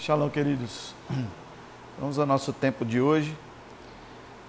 Shalom, 0.00 0.30
queridos. 0.30 0.94
Vamos 2.00 2.18
ao 2.18 2.24
nosso 2.24 2.54
tempo 2.54 2.86
de 2.86 3.02
hoje 3.02 3.36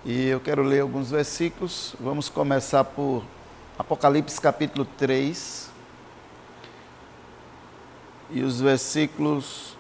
e 0.06 0.28
eu 0.28 0.40
quero 0.40 0.64
ler 0.64 0.80
alguns 0.80 1.12
versículos. 1.12 1.94
Vamos 2.00 2.30
começar 2.30 2.86
por 2.86 3.22
Apocalipse 3.78 4.40
capítulo 4.40 4.88
3 4.98 5.70
e 8.30 8.42
os 8.44 8.62
versículos 8.62 9.76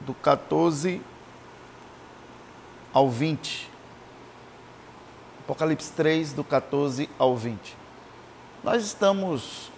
do 0.00 0.12
14 0.12 1.00
ao 2.92 3.08
20. 3.08 3.70
Apocalipse 5.40 5.90
3, 5.92 6.34
do 6.34 6.44
14 6.44 7.08
ao 7.18 7.34
20. 7.34 7.74
Nós 8.62 8.84
estamos 8.84 9.72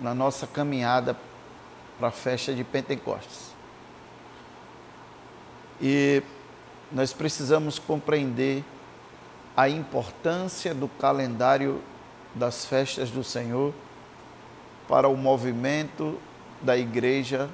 na 0.00 0.14
nossa 0.14 0.46
caminhada 0.46 1.14
para 1.98 2.08
a 2.08 2.10
festa 2.10 2.54
de 2.54 2.64
Pentecostes. 2.64 3.47
E 5.80 6.22
nós 6.90 7.12
precisamos 7.12 7.78
compreender 7.78 8.64
a 9.56 9.68
importância 9.68 10.74
do 10.74 10.88
calendário 10.88 11.82
das 12.34 12.64
festas 12.64 13.10
do 13.10 13.24
Senhor 13.24 13.74
para 14.88 15.08
o 15.08 15.16
movimento 15.16 16.18
da 16.62 16.76
igreja 16.76 17.48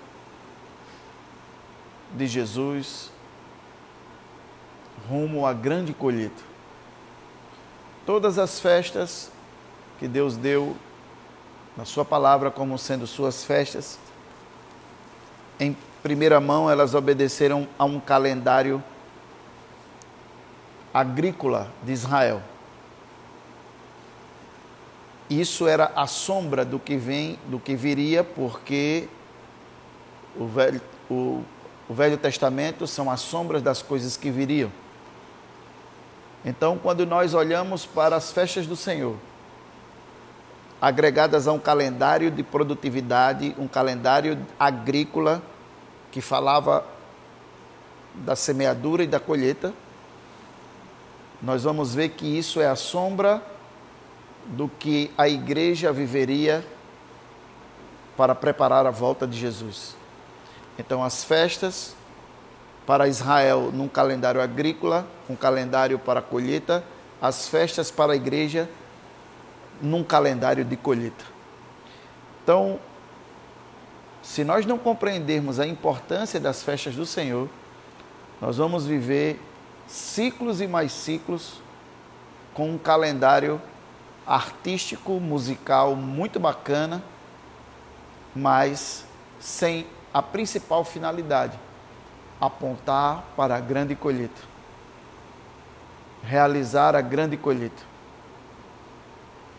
de 2.15 2.27
Jesus 2.27 3.11
rumo 5.09 5.47
à 5.47 5.53
grande 5.53 5.93
colheita. 5.93 6.43
Todas 8.07 8.39
as 8.39 8.61
festas 8.61 9.31
que 9.99 10.07
Deus 10.07 10.37
deu 10.37 10.77
na 11.77 11.85
Sua 11.85 12.05
palavra 12.05 12.51
como 12.51 12.79
sendo 12.79 13.07
suas 13.07 13.45
festas, 13.45 13.99
em 15.59 15.77
primeira 16.05 16.39
mão, 16.39 16.71
elas 16.71 16.95
obedeceram 16.95 17.67
a 17.79 17.87
um 17.87 17.99
calendário 17.99 18.85
agrícola 20.93 21.73
de 21.83 21.93
Israel. 21.93 22.43
Isso 25.31 25.67
era 25.67 25.91
a 25.97 26.07
sombra 26.07 26.63
do 26.63 26.79
que 26.79 26.99
vem, 26.99 27.39
do 27.47 27.59
que 27.59 27.75
viria, 27.75 28.23
porque 28.23 29.09
o 30.37 30.47
Velho, 30.47 30.83
o, 31.11 31.43
o 31.89 31.95
Velho 31.95 32.19
Testamento 32.19 32.87
são 32.87 33.11
as 33.11 33.23
sombras 33.23 33.63
das 33.63 33.81
coisas 33.81 34.15
que 34.15 34.31
viriam. 34.31 34.71
Então, 36.45 36.77
quando 36.77 37.07
nós 37.07 37.33
olhamos 37.33 37.87
para 37.87 38.15
as 38.15 38.31
festas 38.31 38.67
do 38.67 38.77
Senhor, 38.77 39.17
agregadas 40.83 41.49
a 41.49 41.53
um 41.53 41.59
calendário 41.59 42.31
de 42.31 42.43
produtividade, 42.43 43.55
um 43.59 43.67
calendário 43.67 44.37
agrícola, 44.61 45.43
que 46.15 46.21
falava 46.21 46.87
da 48.15 48.37
semeadura 48.37 49.03
e 49.03 49.07
da 49.09 49.19
colheita, 49.19 49.75
nós 51.43 51.65
vamos 51.65 51.93
ver 51.93 52.11
que 52.11 52.25
isso 52.25 52.61
é 52.61 52.69
a 52.69 52.77
sombra 52.77 53.43
do 54.47 54.69
que 54.69 55.11
a 55.19 55.29
igreja 55.29 55.93
viveria 55.93 56.65
para 58.17 58.33
preparar 58.33 58.87
a 58.87 58.93
volta 58.93 59.27
de 59.27 59.37
Jesus. 59.37 59.97
Então, 60.79 61.03
as 61.03 61.25
festas 61.25 61.97
para 62.87 63.09
Israel 63.09 63.73
num 63.73 63.89
calendário 63.89 64.41
agrícola, 64.41 65.05
um 65.29 65.35
calendário 65.35 65.99
para 65.99 66.23
colheita, 66.23 66.85
as 67.21 67.49
festas 67.49 67.91
para 67.91 68.13
a 68.13 68.17
igreja 68.17 68.71
num 69.83 70.05
calendário 70.05 70.65
de 70.65 70.77
colheita. 70.77 71.25
Então, 72.45 72.79
se 74.25 74.43
nós 74.43 74.65
não 74.65 74.79
compreendermos 74.79 75.61
a 75.61 75.67
importância 75.67 76.41
das 76.41 76.63
festas 76.63 76.97
do 76.97 77.05
Senhor, 77.05 77.47
nós 78.41 78.57
vamos 78.57 78.87
viver 78.87 79.39
ciclos 79.87 80.63
e 80.63 80.67
mais 80.67 80.93
ciclos 80.93 81.61
com 82.55 82.71
um 82.71 82.79
calendário 82.79 83.61
artístico, 84.27 85.21
musical 85.21 85.95
muito 85.95 86.41
bacana, 86.41 87.05
mas 88.35 89.05
sem 89.39 89.87
a 90.13 90.23
principal 90.23 90.85
finalidade, 90.85 91.59
apontar 92.41 93.25
para 93.37 93.55
a 93.55 93.61
grande 93.61 93.95
colheita. 93.95 94.41
Realizar 96.23 96.97
a 96.97 97.03
grande 97.03 97.37
colheita. 97.37 97.83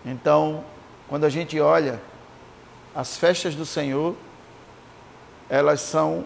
Então, 0.04 0.66
quando 1.08 1.24
a 1.24 1.30
gente 1.30 1.60
olha 1.60 2.02
as 2.96 3.16
festas 3.16 3.54
do 3.54 3.66
Senhor, 3.66 4.16
elas 5.50 5.82
são 5.82 6.26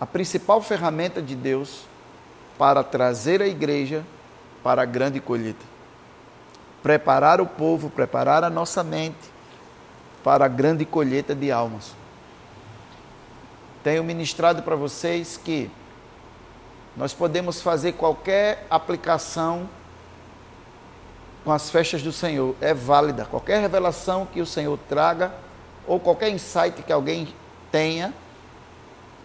a 0.00 0.06
principal 0.06 0.60
ferramenta 0.60 1.22
de 1.22 1.34
Deus 1.34 1.84
para 2.58 2.82
trazer 2.82 3.40
a 3.40 3.46
igreja 3.46 4.04
para 4.62 4.82
a 4.82 4.84
grande 4.84 5.20
colheita. 5.20 5.64
Preparar 6.82 7.40
o 7.40 7.46
povo, 7.46 7.90
preparar 7.90 8.44
a 8.44 8.50
nossa 8.50 8.82
mente 8.82 9.30
para 10.22 10.44
a 10.44 10.48
grande 10.48 10.84
colheita 10.84 11.34
de 11.34 11.50
almas. 11.50 11.94
Tenho 13.82 14.02
ministrado 14.02 14.62
para 14.62 14.76
vocês 14.76 15.36
que 15.42 15.70
nós 16.96 17.12
podemos 17.12 17.60
fazer 17.60 17.92
qualquer 17.92 18.66
aplicação 18.70 19.68
com 21.44 21.52
as 21.52 21.70
festas 21.70 22.02
do 22.02 22.10
Senhor, 22.10 22.56
é 22.60 22.74
válida. 22.74 23.24
Qualquer 23.24 23.60
revelação 23.60 24.26
que 24.26 24.40
o 24.40 24.46
Senhor 24.46 24.76
traga 24.88 25.32
ou 25.86 26.00
qualquer 26.00 26.30
insight 26.30 26.82
que 26.82 26.92
alguém 26.92 27.28
tenha 27.70 28.12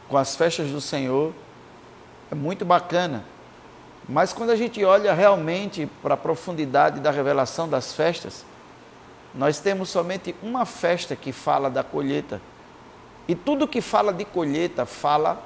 com 0.08 0.18
as 0.18 0.36
festas 0.36 0.70
do 0.70 0.82
Senhor, 0.82 1.34
é 2.30 2.36
muito 2.36 2.66
bacana. 2.66 3.24
Mas 4.08 4.34
quando 4.34 4.50
a 4.50 4.56
gente 4.56 4.84
olha 4.84 5.14
realmente 5.14 5.88
para 6.02 6.16
a 6.16 6.18
profundidade 6.18 7.00
da 7.00 7.12
revelação 7.12 7.70
das 7.70 7.94
festas, 7.94 8.46
nós 9.34 9.60
temos 9.60 9.90
somente 9.90 10.36
uma 10.44 10.66
festa 10.66 11.16
que 11.16 11.32
fala 11.32 11.70
da 11.70 11.84
colheita. 11.84 12.42
E 13.28 13.36
tudo 13.36 13.68
que 13.68 13.80
fala 13.80 14.12
de 14.12 14.26
colheita 14.26 14.86
fala 14.86 15.42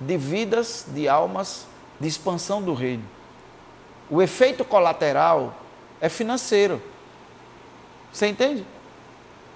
de 0.00 0.16
vidas, 0.16 0.86
de 0.88 1.08
almas, 1.08 1.66
de 1.98 2.06
expansão 2.06 2.62
do 2.62 2.74
reino. 2.74 3.02
O 4.08 4.22
efeito 4.22 4.64
colateral 4.64 5.54
é 6.00 6.08
financeiro. 6.08 6.80
Você 8.12 8.28
entende? 8.28 8.64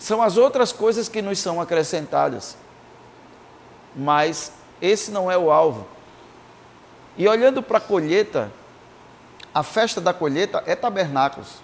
São 0.03 0.21
as 0.21 0.37
outras 0.37 0.73
coisas 0.73 1.09
que 1.09 1.23
nos 1.23 1.39
são 1.39 1.61
acrescentadas. 1.61 2.57
Mas 3.95 4.53
esse 4.81 5.13
não 5.13 5.31
é 5.31 5.39
o 5.39 5.49
alvo. 5.49 5.87
E 7.17 7.29
olhando 7.29 7.63
para 7.63 7.79
a 7.79 7.81
colheita, 7.81 8.53
a 9.55 9.63
festa 9.63 10.01
da 10.01 10.13
colheita 10.13 10.61
é 10.67 10.75
tabernáculos. 10.75 11.59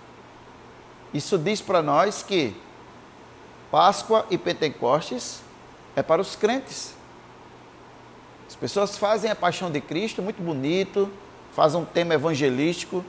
Isso 1.12 1.36
diz 1.36 1.60
para 1.60 1.82
nós 1.82 2.22
que 2.22 2.54
Páscoa 3.72 4.24
e 4.30 4.38
Pentecostes 4.38 5.40
é 5.96 6.02
para 6.04 6.22
os 6.22 6.36
crentes. 6.36 6.94
As 8.46 8.54
pessoas 8.54 8.96
fazem 8.96 9.32
a 9.32 9.34
paixão 9.34 9.68
de 9.68 9.80
Cristo 9.80 10.22
muito 10.22 10.40
bonito, 10.40 11.10
fazem 11.56 11.80
um 11.80 11.84
tema 11.84 12.14
evangelístico, 12.14 13.04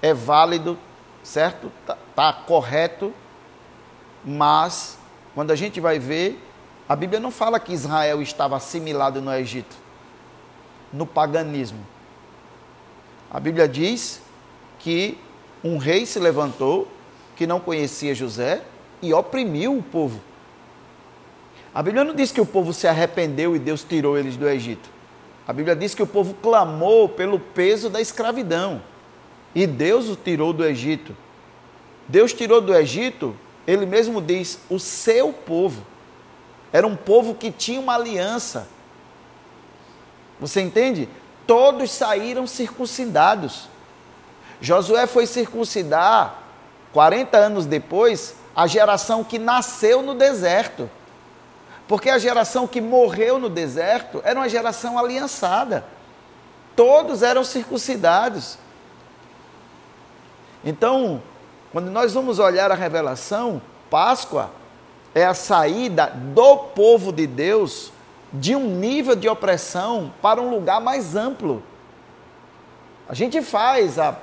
é 0.00 0.14
válido, 0.14 0.78
certo? 1.24 1.72
Está 1.80 1.98
tá 2.14 2.32
correto, 2.32 3.12
mas, 4.24 4.98
quando 5.34 5.50
a 5.50 5.56
gente 5.56 5.80
vai 5.80 5.98
ver, 5.98 6.40
a 6.88 6.96
Bíblia 6.96 7.20
não 7.20 7.30
fala 7.30 7.60
que 7.60 7.72
Israel 7.72 8.20
estava 8.20 8.56
assimilado 8.56 9.20
no 9.20 9.32
Egito, 9.32 9.76
no 10.92 11.06
paganismo. 11.06 11.86
A 13.30 13.38
Bíblia 13.38 13.68
diz 13.68 14.20
que 14.78 15.16
um 15.62 15.78
rei 15.78 16.04
se 16.04 16.18
levantou 16.18 16.88
que 17.36 17.46
não 17.46 17.60
conhecia 17.60 18.14
José 18.14 18.62
e 19.00 19.14
oprimiu 19.14 19.76
o 19.78 19.82
povo. 19.82 20.20
A 21.72 21.82
Bíblia 21.82 22.02
não 22.02 22.14
diz 22.14 22.32
que 22.32 22.40
o 22.40 22.46
povo 22.46 22.72
se 22.72 22.88
arrependeu 22.88 23.54
e 23.54 23.58
Deus 23.58 23.84
tirou 23.84 24.18
eles 24.18 24.36
do 24.36 24.48
Egito. 24.48 24.90
A 25.46 25.52
Bíblia 25.52 25.76
diz 25.76 25.94
que 25.94 26.02
o 26.02 26.06
povo 26.06 26.34
clamou 26.34 27.08
pelo 27.08 27.38
peso 27.38 27.88
da 27.88 28.00
escravidão 28.00 28.82
e 29.54 29.66
Deus 29.66 30.08
o 30.08 30.16
tirou 30.16 30.52
do 30.52 30.64
Egito. 30.64 31.16
Deus 32.08 32.32
tirou 32.32 32.60
do 32.60 32.74
Egito 32.74 33.36
ele 33.66 33.86
mesmo 33.86 34.20
diz: 34.20 34.58
o 34.68 34.78
seu 34.78 35.32
povo. 35.32 35.84
Era 36.72 36.86
um 36.86 36.96
povo 36.96 37.34
que 37.34 37.50
tinha 37.50 37.80
uma 37.80 37.94
aliança. 37.94 38.68
Você 40.38 40.60
entende? 40.60 41.08
Todos 41.46 41.90
saíram 41.90 42.46
circuncidados. 42.46 43.68
Josué 44.60 45.06
foi 45.06 45.26
circuncidar 45.26 46.38
40 46.92 47.36
anos 47.36 47.66
depois 47.66 48.34
a 48.54 48.66
geração 48.66 49.24
que 49.24 49.38
nasceu 49.38 50.02
no 50.02 50.14
deserto. 50.14 50.88
Porque 51.88 52.08
a 52.08 52.18
geração 52.18 52.68
que 52.68 52.80
morreu 52.80 53.38
no 53.38 53.48
deserto 53.48 54.20
era 54.24 54.38
uma 54.38 54.48
geração 54.48 54.98
aliançada. 54.98 55.84
Todos 56.76 57.22
eram 57.22 57.42
circuncidados. 57.42 58.56
Então, 60.64 61.22
quando 61.72 61.90
nós 61.90 62.12
vamos 62.12 62.38
olhar 62.38 62.70
a 62.72 62.74
revelação, 62.74 63.62
Páscoa 63.88 64.50
é 65.14 65.24
a 65.24 65.34
saída 65.34 66.06
do 66.06 66.56
povo 66.56 67.12
de 67.12 67.26
Deus 67.26 67.92
de 68.32 68.54
um 68.54 68.66
nível 68.76 69.16
de 69.16 69.28
opressão 69.28 70.12
para 70.22 70.40
um 70.40 70.50
lugar 70.50 70.80
mais 70.80 71.16
amplo. 71.16 71.62
A 73.08 73.14
gente 73.14 73.42
faz 73.42 73.98
a, 73.98 74.16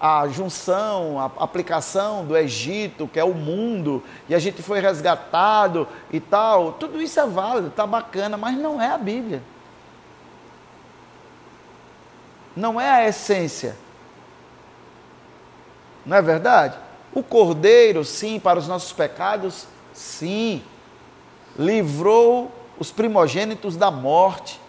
a 0.00 0.28
junção, 0.28 1.18
a 1.18 1.42
aplicação 1.42 2.24
do 2.24 2.36
Egito, 2.36 3.08
que 3.08 3.18
é 3.18 3.24
o 3.24 3.34
mundo, 3.34 4.02
e 4.28 4.34
a 4.34 4.38
gente 4.38 4.62
foi 4.62 4.80
resgatado 4.80 5.86
e 6.12 6.20
tal. 6.20 6.72
Tudo 6.72 7.02
isso 7.02 7.18
é 7.18 7.26
válido, 7.26 7.68
está 7.68 7.86
bacana, 7.86 8.36
mas 8.36 8.56
não 8.56 8.80
é 8.80 8.86
a 8.92 8.98
Bíblia. 8.98 9.42
Não 12.56 12.80
é 12.80 12.88
a 12.88 13.08
essência. 13.08 13.76
Não 16.04 16.16
é 16.16 16.22
verdade? 16.22 16.76
O 17.12 17.22
cordeiro, 17.22 18.04
sim, 18.04 18.38
para 18.38 18.58
os 18.58 18.68
nossos 18.68 18.92
pecados, 18.92 19.66
sim. 19.92 20.62
Livrou 21.58 22.50
os 22.78 22.90
primogênitos 22.90 23.76
da 23.76 23.90
morte 23.90 24.60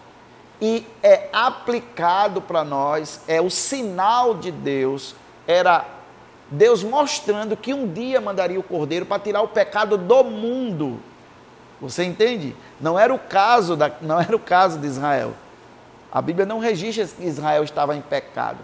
e 0.61 0.85
é 1.01 1.29
aplicado 1.33 2.41
para 2.41 2.63
nós, 2.63 3.21
é 3.27 3.41
o 3.41 3.49
sinal 3.49 4.35
de 4.35 4.51
Deus, 4.51 5.15
era 5.47 5.85
Deus 6.51 6.83
mostrando 6.83 7.57
que 7.57 7.73
um 7.73 7.91
dia 7.91 8.21
mandaria 8.21 8.59
o 8.59 8.63
cordeiro 8.63 9.05
para 9.05 9.21
tirar 9.21 9.41
o 9.41 9.47
pecado 9.47 9.97
do 9.97 10.23
mundo. 10.23 10.99
Você 11.79 12.03
entende? 12.03 12.55
Não 12.79 12.99
era 12.99 13.11
o 13.11 13.17
caso 13.17 13.75
da, 13.75 13.89
não 14.01 14.19
era 14.21 14.35
o 14.35 14.39
caso 14.39 14.77
de 14.77 14.85
Israel. 14.85 15.33
A 16.11 16.21
Bíblia 16.21 16.45
não 16.45 16.59
registra 16.59 17.07
que 17.07 17.23
Israel 17.23 17.63
estava 17.63 17.95
em 17.95 18.01
pecado. 18.01 18.59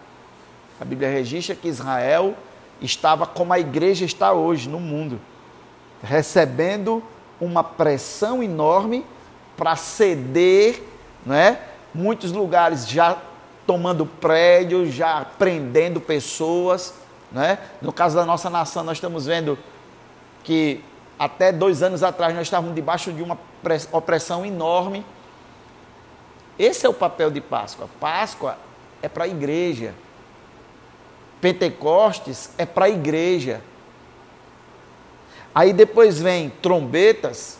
A 0.79 0.85
Bíblia 0.85 1.09
registra 1.09 1.55
que 1.55 1.67
Israel 1.67 2.35
estava 2.81 3.25
como 3.25 3.53
a 3.53 3.59
igreja 3.59 4.05
está 4.05 4.33
hoje 4.33 4.69
no 4.69 4.79
mundo, 4.79 5.19
recebendo 6.03 7.03
uma 7.39 7.63
pressão 7.63 8.41
enorme 8.41 9.05
para 9.55 9.75
ceder, 9.75 10.83
né? 11.25 11.59
muitos 11.93 12.31
lugares 12.31 12.87
já 12.87 13.17
tomando 13.65 14.05
prédios, 14.05 14.93
já 14.93 15.25
prendendo 15.37 15.99
pessoas. 15.99 16.93
Né? 17.31 17.57
No 17.81 17.91
caso 17.91 18.15
da 18.15 18.25
nossa 18.25 18.49
nação, 18.49 18.83
nós 18.83 18.97
estamos 18.97 19.25
vendo 19.25 19.57
que 20.43 20.81
até 21.19 21.51
dois 21.51 21.81
anos 21.81 22.03
atrás 22.03 22.33
nós 22.33 22.43
estávamos 22.43 22.75
debaixo 22.75 23.11
de 23.11 23.21
uma 23.21 23.37
opressão 23.91 24.45
enorme. 24.45 25.05
Esse 26.57 26.85
é 26.85 26.89
o 26.89 26.93
papel 26.93 27.29
de 27.29 27.41
Páscoa. 27.41 27.89
Páscoa 27.99 28.57
é 29.01 29.09
para 29.09 29.25
a 29.25 29.27
igreja. 29.27 29.93
Pentecostes 31.39 32.49
é 32.57 32.65
para 32.65 32.85
a 32.85 32.89
igreja. 32.89 33.61
Aí 35.53 35.73
depois 35.73 36.19
vem 36.19 36.49
trombetas, 36.49 37.57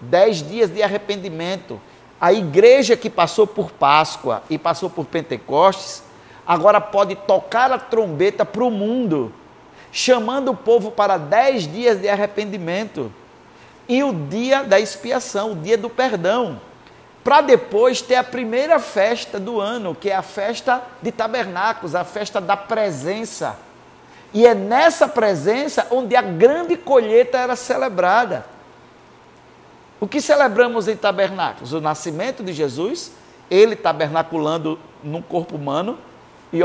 dez 0.00 0.46
dias 0.46 0.70
de 0.70 0.82
arrependimento. 0.82 1.80
A 2.20 2.32
igreja 2.32 2.96
que 2.96 3.08
passou 3.08 3.46
por 3.46 3.70
Páscoa 3.70 4.42
e 4.50 4.58
passou 4.58 4.90
por 4.90 5.06
Pentecostes, 5.06 6.02
agora 6.46 6.80
pode 6.80 7.14
tocar 7.14 7.70
a 7.70 7.78
trombeta 7.78 8.44
para 8.44 8.64
o 8.64 8.70
mundo, 8.70 9.32
chamando 9.92 10.50
o 10.50 10.56
povo 10.56 10.90
para 10.90 11.16
dez 11.16 11.70
dias 11.70 12.00
de 12.00 12.08
arrependimento. 12.08 13.12
E 13.88 14.02
o 14.02 14.12
dia 14.12 14.62
da 14.62 14.78
expiação, 14.78 15.52
o 15.52 15.56
dia 15.56 15.78
do 15.78 15.88
perdão. 15.88 16.60
Para 17.22 17.40
depois 17.40 18.00
ter 18.00 18.14
a 18.14 18.24
primeira 18.24 18.78
festa 18.78 19.38
do 19.38 19.60
ano, 19.60 19.94
que 19.94 20.08
é 20.10 20.14
a 20.14 20.22
festa 20.22 20.82
de 21.02 21.12
tabernáculos, 21.12 21.94
a 21.94 22.04
festa 22.04 22.40
da 22.40 22.56
presença. 22.56 23.58
E 24.32 24.46
é 24.46 24.54
nessa 24.54 25.08
presença 25.08 25.86
onde 25.90 26.14
a 26.14 26.22
grande 26.22 26.76
colheita 26.76 27.38
era 27.38 27.56
celebrada. 27.56 28.44
O 30.00 30.06
que 30.06 30.20
celebramos 30.20 30.86
em 30.86 30.96
tabernáculos? 30.96 31.72
O 31.72 31.80
nascimento 31.80 32.42
de 32.42 32.52
Jesus, 32.52 33.12
ele 33.50 33.74
tabernaculando 33.74 34.78
num 35.02 35.20
corpo 35.20 35.56
humano 35.56 35.98
e, 36.52 36.60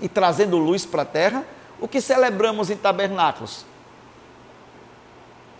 e 0.00 0.08
trazendo 0.08 0.58
luz 0.58 0.84
para 0.84 1.02
a 1.02 1.06
terra. 1.06 1.44
O 1.80 1.86
que 1.86 2.00
celebramos 2.00 2.70
em 2.70 2.76
tabernáculos? 2.76 3.64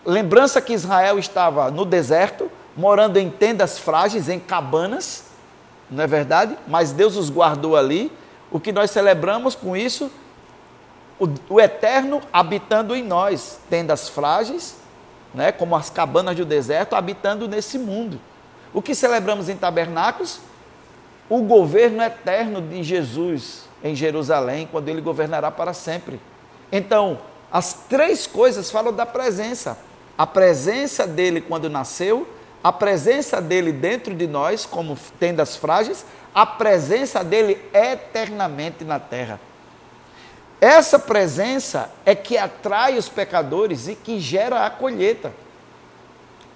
Lembrança 0.04 0.60
que 0.60 0.72
Israel 0.72 1.18
estava 1.18 1.70
no 1.70 1.84
deserto, 1.84 2.50
morando 2.76 3.18
em 3.18 3.30
tendas 3.30 3.78
frágeis, 3.78 4.28
em 4.28 4.38
cabanas, 4.38 5.24
não 5.90 6.04
é 6.04 6.06
verdade? 6.06 6.56
Mas 6.66 6.92
Deus 6.92 7.16
os 7.16 7.28
guardou 7.30 7.76
ali. 7.76 8.10
O 8.50 8.58
que 8.58 8.72
nós 8.72 8.90
celebramos 8.90 9.54
com 9.54 9.76
isso? 9.76 10.10
O, 11.18 11.28
o 11.54 11.60
eterno 11.60 12.20
habitando 12.32 12.96
em 12.96 13.02
nós, 13.02 13.58
tendas 13.68 14.08
frágeis, 14.08 14.76
né, 15.34 15.52
como 15.52 15.76
as 15.76 15.90
cabanas 15.90 16.36
do 16.36 16.44
deserto, 16.44 16.94
habitando 16.94 17.46
nesse 17.46 17.78
mundo. 17.78 18.20
O 18.72 18.80
que 18.80 18.94
celebramos 18.94 19.48
em 19.48 19.56
tabernáculos? 19.56 20.40
O 21.28 21.42
governo 21.42 22.02
eterno 22.02 22.60
de 22.60 22.82
Jesus 22.82 23.64
em 23.84 23.94
Jerusalém, 23.94 24.68
quando 24.70 24.88
ele 24.88 25.00
governará 25.00 25.50
para 25.50 25.72
sempre. 25.72 26.20
Então, 26.70 27.18
as 27.50 27.74
três 27.88 28.26
coisas 28.26 28.70
falam 28.70 28.92
da 28.92 29.04
presença. 29.04 29.78
A 30.16 30.26
presença 30.26 31.06
dele 31.06 31.40
quando 31.40 31.68
nasceu, 31.68 32.26
a 32.62 32.72
presença 32.72 33.40
dele 33.40 33.72
dentro 33.72 34.14
de 34.14 34.26
nós, 34.26 34.64
como 34.64 34.96
tendas 35.18 35.56
frágeis, 35.56 36.04
a 36.34 36.46
presença 36.46 37.24
dele 37.24 37.60
eternamente 37.74 38.84
na 38.84 38.98
terra. 39.00 39.40
Essa 40.60 40.98
presença 40.98 41.90
é 42.06 42.14
que 42.14 42.38
atrai 42.38 42.96
os 42.96 43.08
pecadores 43.08 43.88
e 43.88 43.96
que 43.96 44.20
gera 44.20 44.64
a 44.64 44.70
colheita. 44.70 45.32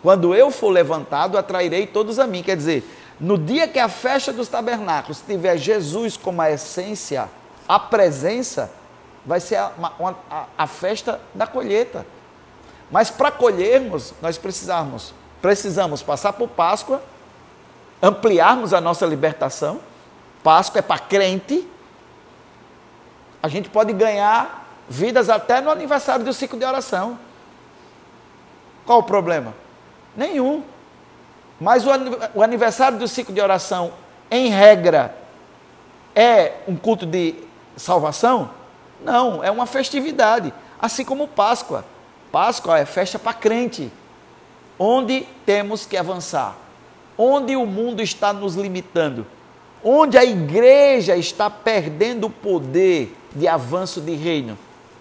Quando 0.00 0.32
eu 0.32 0.52
for 0.52 0.68
levantado, 0.68 1.36
atrairei 1.36 1.88
todos 1.88 2.20
a 2.20 2.26
mim. 2.26 2.42
Quer 2.42 2.56
dizer, 2.56 2.88
no 3.18 3.36
dia 3.36 3.66
que 3.66 3.80
a 3.80 3.88
festa 3.88 4.32
dos 4.32 4.46
tabernáculos 4.46 5.20
tiver 5.26 5.56
Jesus 5.56 6.16
como 6.16 6.40
a 6.40 6.52
essência, 6.52 7.28
a 7.66 7.80
presença, 7.80 8.70
vai 9.24 9.40
ser 9.40 9.56
a, 9.56 9.72
a, 10.30 10.46
a 10.56 10.66
festa 10.68 11.20
da 11.34 11.46
colheita. 11.46 12.06
Mas 12.90 13.10
para 13.10 13.32
colhermos, 13.32 14.14
nós 14.22 14.38
precisamos, 14.38 15.12
precisamos 15.42 16.02
passar 16.02 16.32
por 16.32 16.48
Páscoa, 16.48 17.02
ampliarmos 18.02 18.74
a 18.74 18.80
nossa 18.80 19.06
libertação. 19.06 19.80
Páscoa 20.42 20.78
é 20.78 20.82
para 20.82 20.98
crente, 20.98 21.68
a 23.42 23.48
gente 23.48 23.68
pode 23.68 23.92
ganhar 23.92 24.66
vidas 24.88 25.28
até 25.28 25.60
no 25.60 25.70
aniversário 25.70 26.24
do 26.24 26.32
ciclo 26.32 26.58
de 26.58 26.64
oração. 26.64 27.18
Qual 28.84 29.00
o 29.00 29.02
problema? 29.02 29.54
Nenhum. 30.16 30.62
Mas 31.60 31.84
o 32.34 32.42
aniversário 32.42 32.98
do 32.98 33.08
ciclo 33.08 33.34
de 33.34 33.40
oração, 33.40 33.92
em 34.30 34.48
regra, 34.48 35.16
é 36.14 36.54
um 36.68 36.76
culto 36.76 37.06
de 37.06 37.34
salvação? 37.76 38.50
Não, 39.00 39.42
é 39.42 39.50
uma 39.50 39.66
festividade. 39.66 40.52
Assim 40.78 41.04
como 41.04 41.26
Páscoa. 41.26 41.84
Páscoa 42.30 42.78
é 42.78 42.84
festa 42.84 43.18
para 43.18 43.32
crente. 43.32 43.90
Onde 44.78 45.26
temos 45.44 45.86
que 45.86 45.96
avançar? 45.96 46.56
Onde 47.16 47.56
o 47.56 47.64
mundo 47.64 48.02
está 48.02 48.32
nos 48.32 48.54
limitando? 48.54 49.26
Onde 49.82 50.18
a 50.18 50.24
igreja 50.24 51.16
está 51.16 51.48
perdendo 51.48 52.26
o 52.26 52.30
poder 52.30 53.16
de 53.34 53.48
avanço 53.48 54.00
de 54.00 54.14
reino. 54.14 54.58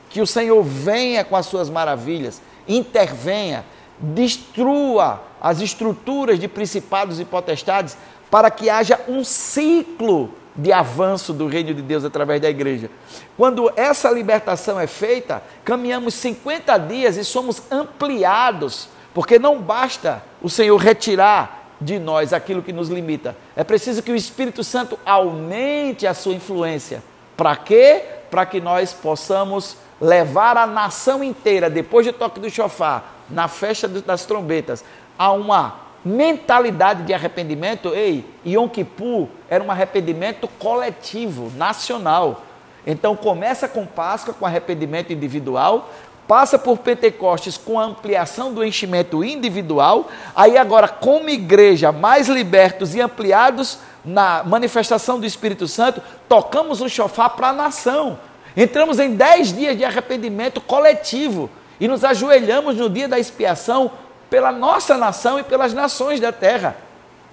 Que 0.10 0.22
o 0.22 0.28
Senhor 0.28 0.64
venha 0.64 1.26
com 1.26 1.36
as 1.36 1.46
suas 1.46 1.70
maravilhas, 1.70 2.42
intervenha, 2.68 3.66
destrua 4.00 5.22
as 5.42 5.60
estruturas 5.60 6.40
de 6.40 6.48
principados 6.48 7.20
e 7.20 7.26
potestades, 7.26 7.98
para 8.32 8.50
que 8.50 8.70
haja 8.70 9.00
um 9.08 9.24
ciclo 9.24 10.32
de 10.56 10.72
avanço 10.72 11.34
do 11.34 11.48
reino 11.48 11.74
de 11.74 11.82
Deus 11.82 12.06
através 12.06 12.42
da 12.42 12.50
igreja. 12.50 12.90
Quando 13.36 13.72
essa 13.76 14.10
libertação 14.10 14.80
é 14.80 14.88
feita, 14.88 15.44
caminhamos 15.64 16.14
50 16.16 16.78
dias 16.78 17.18
e 17.18 17.26
somos 17.26 17.62
ampliados, 17.70 18.88
porque 19.16 19.40
não 19.40 19.60
basta 19.60 20.22
o 20.44 20.50
Senhor 20.50 20.78
retirar 20.78 21.74
de 21.82 21.98
nós 21.98 22.34
aquilo 22.34 22.62
que 22.62 22.72
nos 22.72 22.90
limita. 22.90 23.36
É 23.56 23.64
preciso 23.64 24.04
que 24.04 24.12
o 24.12 24.16
Espírito 24.16 24.64
Santo 24.64 25.00
aumente 25.04 26.06
a 26.06 26.14
sua 26.14 26.34
influência. 26.34 27.02
Para 27.36 27.56
quê? 27.56 28.04
para 28.36 28.46
que 28.46 28.60
nós 28.60 28.92
possamos 28.92 29.78
levar 30.02 30.58
a 30.58 30.68
nação 30.68 31.24
inteira, 31.24 31.70
depois 31.70 32.06
do 32.06 32.12
toque 32.12 32.38
do 32.38 32.50
chofar, 32.50 33.24
na 33.30 33.48
festa 33.48 33.88
das 33.88 34.26
trombetas, 34.26 34.84
a 35.18 35.32
uma 35.32 35.76
mentalidade 36.04 37.04
de 37.04 37.14
arrependimento. 37.14 37.96
Ei, 37.96 38.26
Yom 38.46 38.68
Kippur 38.68 39.30
era 39.50 39.64
um 39.64 39.72
arrependimento 39.72 40.50
coletivo, 40.60 41.50
nacional. 41.56 42.44
Então 42.86 43.16
começa 43.16 43.70
com 43.70 43.86
Páscoa, 43.86 44.34
com 44.34 44.46
arrependimento 44.46 45.14
individual, 45.14 45.90
passa 46.28 46.58
por 46.58 46.78
Pentecostes 46.80 47.58
com 47.58 47.80
a 47.80 47.84
ampliação 47.84 48.54
do 48.54 48.64
enchimento 48.64 49.24
individual, 49.24 50.10
aí 50.36 50.58
agora 50.58 50.88
como 50.88 51.30
igreja 51.30 51.92
mais 51.92 52.28
libertos 52.28 52.96
e 52.96 53.02
ampliados 53.02 53.80
na 54.04 54.44
manifestação 54.44 55.20
do 55.20 55.26
Espírito 55.26 55.68
Santo, 55.68 56.02
tocamos 56.28 56.82
o 56.82 56.90
chofar 56.90 57.30
para 57.32 57.50
a 57.50 57.54
nação. 57.54 58.20
Entramos 58.56 59.00
em 59.00 59.16
dez 59.16 59.54
dias 59.54 59.78
de 59.78 59.84
arrependimento 59.84 60.62
coletivo 60.62 61.50
e 61.80 61.88
nos 61.88 62.04
ajoelhamos 62.04 62.78
no 62.78 62.90
dia 62.90 63.08
da 63.08 63.20
expiação 63.20 63.92
pela 64.30 64.52
nossa 64.52 64.98
nação 64.98 65.40
e 65.40 65.44
pelas 65.44 65.74
nações 65.74 66.20
da 66.20 66.32
terra. 66.32 66.76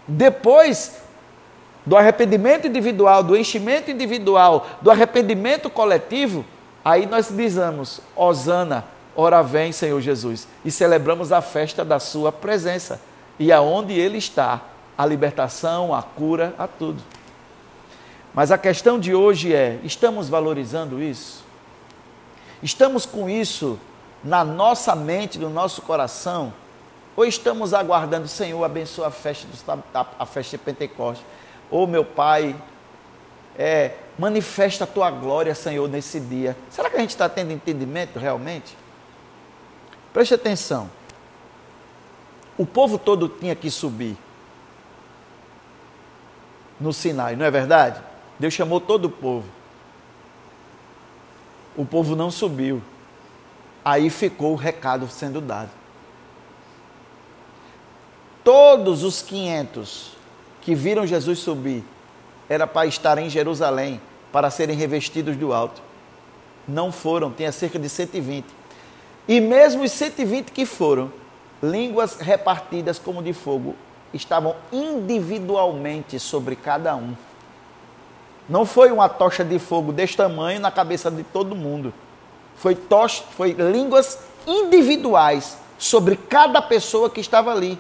Depois 0.07 1.03
do 1.85 1.97
arrependimento 1.97 2.67
individual, 2.67 3.23
do 3.23 3.37
enchimento 3.37 3.91
individual, 3.91 4.67
do 4.81 4.91
arrependimento 4.91 5.69
coletivo, 5.69 6.45
aí 6.85 7.07
nós 7.07 7.29
dizemos: 7.29 8.01
Osana, 8.17 8.85
ora 9.17 9.43
vem, 9.43 9.73
Senhor 9.73 10.01
Jesus, 10.01 10.47
e 10.65 10.71
celebramos 10.71 11.33
a 11.33 11.41
festa 11.41 11.85
da 11.85 11.99
Sua 11.99 12.33
presença. 12.33 13.01
E 13.39 13.51
aonde 13.51 13.93
Ele 13.93 14.19
está, 14.19 14.61
a 14.97 15.07
libertação, 15.07 15.95
a 15.95 16.03
cura, 16.03 16.55
a 16.59 16.67
tudo. 16.67 17.03
Mas 18.35 18.51
a 18.51 18.59
questão 18.59 18.99
de 18.99 19.15
hoje 19.15 19.55
é: 19.55 19.79
estamos 19.83 20.29
valorizando 20.29 21.03
isso? 21.03 21.45
Estamos 22.63 23.05
com 23.05 23.29
isso 23.29 23.79
na 24.23 24.45
nossa 24.45 24.95
mente, 24.95 25.39
no 25.39 25.51
nosso 25.51 25.83
coração? 25.83 26.53
Ou 27.15 27.27
estamos 27.27 27.75
aguardando, 27.75 28.27
Senhor, 28.27 28.63
abençoa 28.65 29.09
a 29.09 29.11
festa, 29.11 29.47
a 30.19 30.25
festa 30.25 30.57
de 30.57 30.63
Pentecostes? 30.63 31.27
Ou 31.71 31.87
meu 31.87 32.05
Pai, 32.05 32.57
é, 33.59 33.93
manifesta 34.19 34.85
a 34.85 34.87
tua 34.87 35.11
glória, 35.11 35.55
Senhor, 35.55 35.89
nesse 35.89 36.21
dia. 36.21 36.57
Será 36.71 36.91
que 36.91 36.97
a 36.97 37.01
gente 37.01 37.11
está 37.11 37.29
tendo 37.29 37.53
entendimento 37.53 38.19
realmente? 38.19 38.77
Preste 40.13 40.35
atenção. 40.35 40.91
O 42.57 42.67
povo 42.67 42.99
todo 42.99 43.29
tinha 43.29 43.55
que 43.55 43.71
subir 43.71 44.17
no 46.79 46.93
Sinai, 46.93 47.37
não 47.37 47.47
é 47.47 47.51
verdade? 47.51 48.01
Deus 48.39 48.53
chamou 48.53 48.81
todo 48.81 49.07
o 49.07 49.11
povo. 49.11 49.49
O 51.77 51.87
povo 51.87 52.15
não 52.15 52.31
subiu. 52.31 52.83
Aí 53.85 54.11
ficou 54.11 54.53
o 54.53 54.57
recado 54.57 55.09
sendo 55.09 55.41
dado. 55.41 55.71
Todos 58.45 59.03
os 59.03 59.23
500 59.23 60.13
que 60.61 60.75
viram 60.75 61.07
Jesus 61.07 61.39
subir 61.39 61.85
era 62.53 62.67
para 62.67 62.87
estar 62.87 63.17
em 63.17 63.31
Jerusalém, 63.31 63.99
para 64.31 64.51
serem 64.51 64.77
revestidos 64.77 65.39
do 65.39 65.55
alto. 65.55 65.81
Não 66.69 66.93
foram, 66.93 67.31
tinha 67.33 67.51
cerca 67.51 67.79
de 67.79 67.89
120. 67.89 68.45
E 69.27 69.41
mesmo 69.41 69.83
os 69.83 69.91
120 69.93 70.53
que 70.53 70.67
foram, 70.67 71.11
línguas 71.63 72.17
repartidas 72.17 72.99
como 72.99 73.23
de 73.23 73.33
fogo, 73.33 73.75
estavam 74.13 74.55
individualmente 74.71 76.21
sobre 76.21 76.55
cada 76.55 76.95
um. 76.95 77.15
Não 78.47 78.67
foi 78.67 78.93
uma 78.93 79.09
tocha 79.09 79.43
de 79.43 79.59
fogo 79.59 79.91
deste 79.91 80.19
tamanho 80.19 80.61
na 80.61 80.71
cabeça 80.71 81.11
de 81.11 81.23
todo 81.23 81.57
mundo. 81.57 81.95
Foi, 82.57 82.75
tocha, 82.75 83.25
foi 83.35 83.53
línguas 83.53 84.19
individuais 84.47 85.57
sobre 85.79 86.17
cada 86.17 86.61
pessoa 86.61 87.09
que 87.09 87.21
estava 87.23 87.51
ali. 87.51 87.79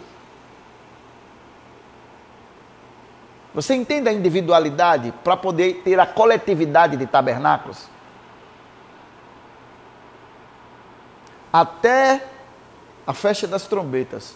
Você 3.54 3.75
entende 3.75 4.09
a 4.09 4.12
individualidade 4.12 5.12
para 5.23 5.37
poder 5.37 5.82
ter 5.85 6.00
a 6.00 6.06
coletividade 6.06 6.97
de 6.97 7.06
tabernáculos? 7.06 7.87
Até 11.52 12.25
a 13.06 13.12
festa 13.12 13.47
das 13.47 13.66
trombetas, 13.66 14.35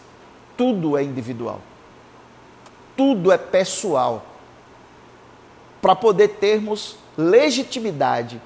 tudo 0.54 0.98
é 0.98 1.02
individual. 1.02 1.60
Tudo 2.94 3.32
é 3.32 3.38
pessoal. 3.38 4.22
Para 5.80 5.96
poder 5.96 6.28
termos 6.28 6.98
legitimidade 7.16 8.40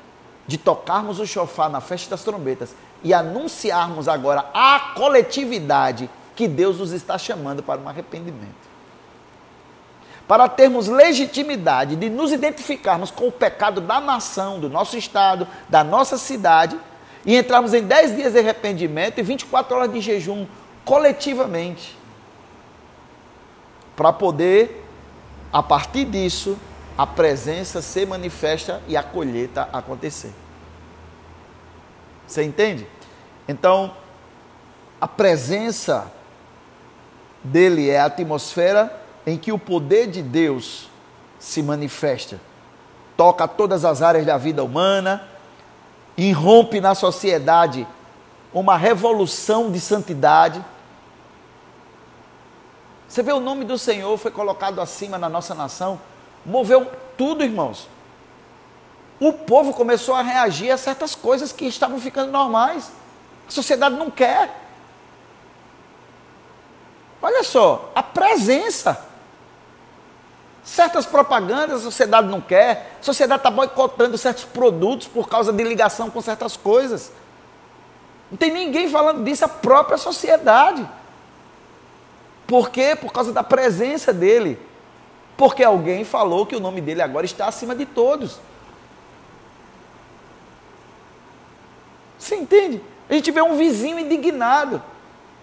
de 0.46 0.56
tocarmos 0.56 1.18
o 1.18 1.26
chofar 1.26 1.68
na 1.68 1.80
festa 1.80 2.10
das 2.10 2.22
trombetas 2.22 2.76
e 3.02 3.12
anunciarmos 3.12 4.06
agora 4.06 4.46
a 4.54 4.92
coletividade 4.94 6.08
que 6.36 6.46
Deus 6.46 6.78
nos 6.78 6.92
está 6.92 7.18
chamando 7.18 7.60
para 7.60 7.80
um 7.80 7.88
arrependimento 7.88 8.69
para 10.30 10.48
termos 10.48 10.86
legitimidade 10.86 11.96
de 11.96 12.08
nos 12.08 12.30
identificarmos 12.30 13.10
com 13.10 13.26
o 13.26 13.32
pecado 13.32 13.80
da 13.80 14.00
nação, 14.00 14.60
do 14.60 14.70
nosso 14.70 14.96
estado, 14.96 15.44
da 15.68 15.82
nossa 15.82 16.16
cidade, 16.16 16.78
e 17.26 17.36
entrarmos 17.36 17.74
em 17.74 17.82
10 17.82 18.14
dias 18.14 18.32
de 18.34 18.38
arrependimento 18.38 19.18
e 19.18 19.24
24 19.24 19.74
horas 19.74 19.92
de 19.92 20.00
jejum 20.00 20.46
coletivamente. 20.84 21.98
Para 23.96 24.12
poder, 24.12 24.86
a 25.52 25.64
partir 25.64 26.04
disso, 26.04 26.56
a 26.96 27.04
presença 27.04 27.82
ser 27.82 28.06
manifesta 28.06 28.80
e 28.86 28.96
a 28.96 29.02
colheita 29.02 29.68
acontecer. 29.72 30.32
Você 32.24 32.44
entende? 32.44 32.86
Então, 33.48 33.96
a 35.00 35.08
presença 35.08 36.08
dele 37.42 37.90
é 37.90 37.98
a 37.98 38.04
atmosfera 38.04 39.00
em 39.26 39.36
que 39.36 39.52
o 39.52 39.58
poder 39.58 40.08
de 40.08 40.22
Deus 40.22 40.88
se 41.38 41.62
manifesta, 41.62 42.40
toca 43.16 43.46
todas 43.46 43.84
as 43.84 44.02
áreas 44.02 44.26
da 44.26 44.36
vida 44.36 44.62
humana, 44.62 45.26
irrompe 46.16 46.80
na 46.80 46.94
sociedade 46.94 47.86
uma 48.52 48.76
revolução 48.76 49.70
de 49.70 49.80
santidade. 49.80 50.64
Você 53.08 53.22
vê 53.22 53.32
o 53.32 53.40
nome 53.40 53.64
do 53.64 53.78
Senhor 53.78 54.16
foi 54.18 54.30
colocado 54.30 54.80
acima 54.80 55.18
na 55.18 55.28
nossa 55.28 55.54
nação, 55.54 56.00
moveu 56.44 56.90
tudo, 57.16 57.44
irmãos. 57.44 57.88
O 59.20 59.32
povo 59.32 59.74
começou 59.74 60.14
a 60.14 60.22
reagir 60.22 60.70
a 60.70 60.78
certas 60.78 61.14
coisas 61.14 61.52
que 61.52 61.66
estavam 61.66 62.00
ficando 62.00 62.32
normais. 62.32 62.90
A 63.46 63.50
sociedade 63.50 63.94
não 63.96 64.10
quer. 64.10 64.50
Olha 67.20 67.44
só, 67.44 67.90
a 67.94 68.02
presença. 68.02 69.09
Certas 70.62 71.06
propagandas 71.06 71.80
a 71.80 71.84
sociedade 71.84 72.28
não 72.28 72.40
quer, 72.40 72.96
a 73.00 73.02
sociedade 73.02 73.40
está 73.40 73.50
boicotando 73.50 74.18
certos 74.18 74.44
produtos 74.44 75.06
por 75.06 75.28
causa 75.28 75.52
de 75.52 75.62
ligação 75.64 76.10
com 76.10 76.20
certas 76.20 76.56
coisas. 76.56 77.12
Não 78.30 78.36
tem 78.36 78.52
ninguém 78.52 78.88
falando 78.88 79.24
disso, 79.24 79.44
a 79.44 79.48
própria 79.48 79.96
sociedade. 79.96 80.86
Por 82.46 82.70
quê? 82.70 82.94
Por 82.94 83.12
causa 83.12 83.32
da 83.32 83.42
presença 83.42 84.12
dele. 84.12 84.58
Porque 85.36 85.64
alguém 85.64 86.04
falou 86.04 86.44
que 86.44 86.54
o 86.54 86.60
nome 86.60 86.80
dele 86.80 87.00
agora 87.00 87.24
está 87.24 87.46
acima 87.46 87.74
de 87.74 87.86
todos. 87.86 88.38
Você 92.18 92.36
entende? 92.36 92.82
A 93.08 93.14
gente 93.14 93.30
vê 93.30 93.40
um 93.40 93.56
vizinho 93.56 93.98
indignado, 93.98 94.82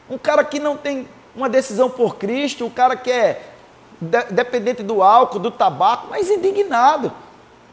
um 0.10 0.18
cara 0.18 0.44
que 0.44 0.60
não 0.60 0.78
tem 0.78 1.08
uma 1.36 1.50
decisão 1.50 1.90
por 1.90 2.16
Cristo, 2.16 2.66
um 2.66 2.70
cara 2.70 2.96
que 2.96 3.12
é 3.12 3.57
dependente 4.00 4.84
do 4.84 5.02
álcool, 5.02 5.40
do 5.40 5.52
tabaco, 5.52 6.08
mas 6.10 6.30
indignado. 6.30 7.12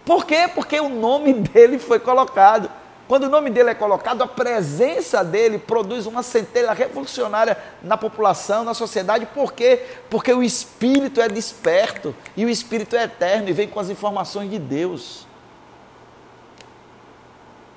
Por 0.04 0.24
quê? 0.24 0.48
Porque 0.54 0.78
o 0.80 0.88
nome 0.88 1.32
dele 1.48 1.78
foi 1.78 1.98
colocado. 1.98 2.70
Quando 3.06 3.24
o 3.24 3.28
nome 3.28 3.50
dele 3.50 3.70
é 3.70 3.74
colocado, 3.74 4.22
a 4.22 4.26
presença 4.26 5.22
dele 5.22 5.58
produz 5.58 6.06
uma 6.06 6.22
centelha 6.22 6.72
revolucionária 6.72 7.58
na 7.82 7.98
população, 7.98 8.64
na 8.64 8.72
sociedade. 8.72 9.26
Por 9.26 9.52
quê? 9.52 9.84
Porque 10.08 10.32
o 10.32 10.42
espírito 10.42 11.20
é 11.20 11.28
desperto 11.28 12.14
e 12.34 12.46
o 12.46 12.48
espírito 12.48 12.96
é 12.96 13.04
eterno 13.04 13.48
e 13.48 13.52
vem 13.52 13.68
com 13.68 13.78
as 13.78 13.90
informações 13.90 14.50
de 14.50 14.58
Deus. 14.58 15.26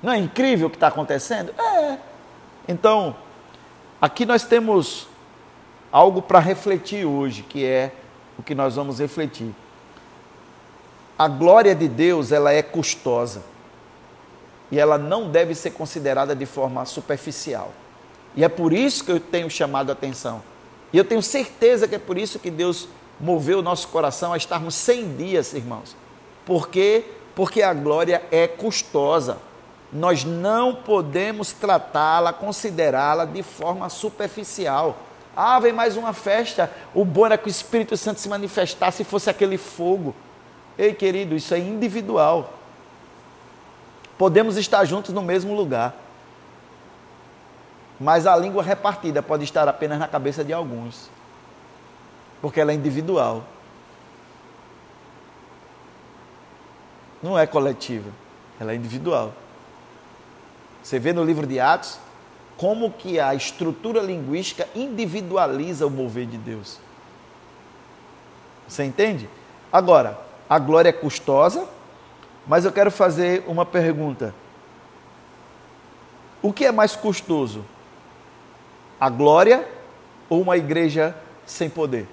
Não 0.02 0.12
é 0.12 0.16
incrível 0.16 0.68
o 0.68 0.70
que 0.70 0.76
está 0.76 0.86
acontecendo? 0.86 1.52
É. 1.60 1.98
Então, 2.66 3.14
aqui 4.00 4.24
nós 4.24 4.44
temos 4.44 5.08
algo 5.92 6.22
para 6.22 6.38
refletir 6.38 7.04
hoje, 7.04 7.42
que 7.42 7.66
é 7.66 7.92
o 8.38 8.42
que 8.42 8.54
nós 8.54 8.76
vamos 8.76 9.00
refletir. 9.00 9.54
A 11.18 11.26
glória 11.26 11.74
de 11.74 11.88
Deus, 11.88 12.30
ela 12.30 12.52
é 12.52 12.62
custosa. 12.62 13.42
E 14.70 14.78
ela 14.78 14.96
não 14.96 15.30
deve 15.30 15.54
ser 15.54 15.72
considerada 15.72 16.36
de 16.36 16.46
forma 16.46 16.84
superficial. 16.84 17.72
E 18.36 18.44
é 18.44 18.48
por 18.48 18.72
isso 18.72 19.04
que 19.04 19.10
eu 19.10 19.18
tenho 19.18 19.50
chamado 19.50 19.90
a 19.90 19.94
atenção. 19.94 20.42
E 20.92 20.98
eu 20.98 21.04
tenho 21.04 21.22
certeza 21.22 21.88
que 21.88 21.94
é 21.94 21.98
por 21.98 22.16
isso 22.16 22.38
que 22.38 22.50
Deus 22.50 22.88
moveu 23.18 23.58
o 23.58 23.62
nosso 23.62 23.88
coração 23.88 24.32
a 24.32 24.36
estarmos 24.36 24.74
100 24.74 25.16
dias, 25.16 25.52
irmãos. 25.54 25.96
Por 26.46 26.68
quê? 26.68 27.04
Porque 27.34 27.62
a 27.62 27.74
glória 27.74 28.22
é 28.30 28.46
custosa. 28.46 29.38
Nós 29.92 30.24
não 30.24 30.74
podemos 30.74 31.52
tratá-la, 31.52 32.32
considerá-la 32.32 33.24
de 33.24 33.42
forma 33.42 33.88
superficial. 33.88 34.96
Ah, 35.40 35.60
vem 35.60 35.72
mais 35.72 35.96
uma 35.96 36.12
festa. 36.12 36.68
O 36.92 37.04
bom 37.04 37.24
era 37.24 37.38
que 37.38 37.46
o 37.46 37.48
Espírito 37.48 37.96
Santo 37.96 38.18
se 38.18 38.28
manifestasse 38.28 39.02
e 39.02 39.04
fosse 39.04 39.30
aquele 39.30 39.56
fogo. 39.56 40.12
Ei, 40.76 40.92
querido, 40.92 41.36
isso 41.36 41.54
é 41.54 41.60
individual. 41.60 42.54
Podemos 44.18 44.56
estar 44.56 44.84
juntos 44.84 45.14
no 45.14 45.22
mesmo 45.22 45.54
lugar. 45.54 45.94
Mas 48.00 48.26
a 48.26 48.34
língua 48.34 48.64
repartida 48.64 49.22
pode 49.22 49.44
estar 49.44 49.68
apenas 49.68 50.00
na 50.00 50.08
cabeça 50.08 50.42
de 50.42 50.52
alguns. 50.52 51.08
Porque 52.42 52.60
ela 52.60 52.72
é 52.72 52.74
individual. 52.74 53.44
Não 57.22 57.38
é 57.38 57.46
coletiva, 57.46 58.10
ela 58.58 58.72
é 58.72 58.74
individual. 58.74 59.32
Você 60.82 60.98
vê 60.98 61.12
no 61.12 61.22
livro 61.22 61.46
de 61.46 61.60
Atos, 61.60 61.96
como 62.58 62.90
que 62.90 63.20
a 63.20 63.34
estrutura 63.36 64.02
linguística 64.02 64.68
individualiza 64.74 65.86
o 65.86 65.90
mover 65.90 66.26
de 66.26 66.36
Deus. 66.36 66.78
Você 68.66 68.82
entende? 68.82 69.30
Agora, 69.72 70.18
a 70.50 70.58
glória 70.58 70.88
é 70.88 70.92
custosa, 70.92 71.68
mas 72.44 72.64
eu 72.64 72.72
quero 72.72 72.90
fazer 72.90 73.44
uma 73.46 73.64
pergunta. 73.64 74.34
O 76.42 76.52
que 76.52 76.66
é 76.66 76.72
mais 76.72 76.96
custoso? 76.96 77.64
A 79.00 79.08
glória 79.08 79.66
ou 80.28 80.42
uma 80.42 80.56
igreja 80.56 81.16
sem 81.46 81.70
poder? 81.70 82.08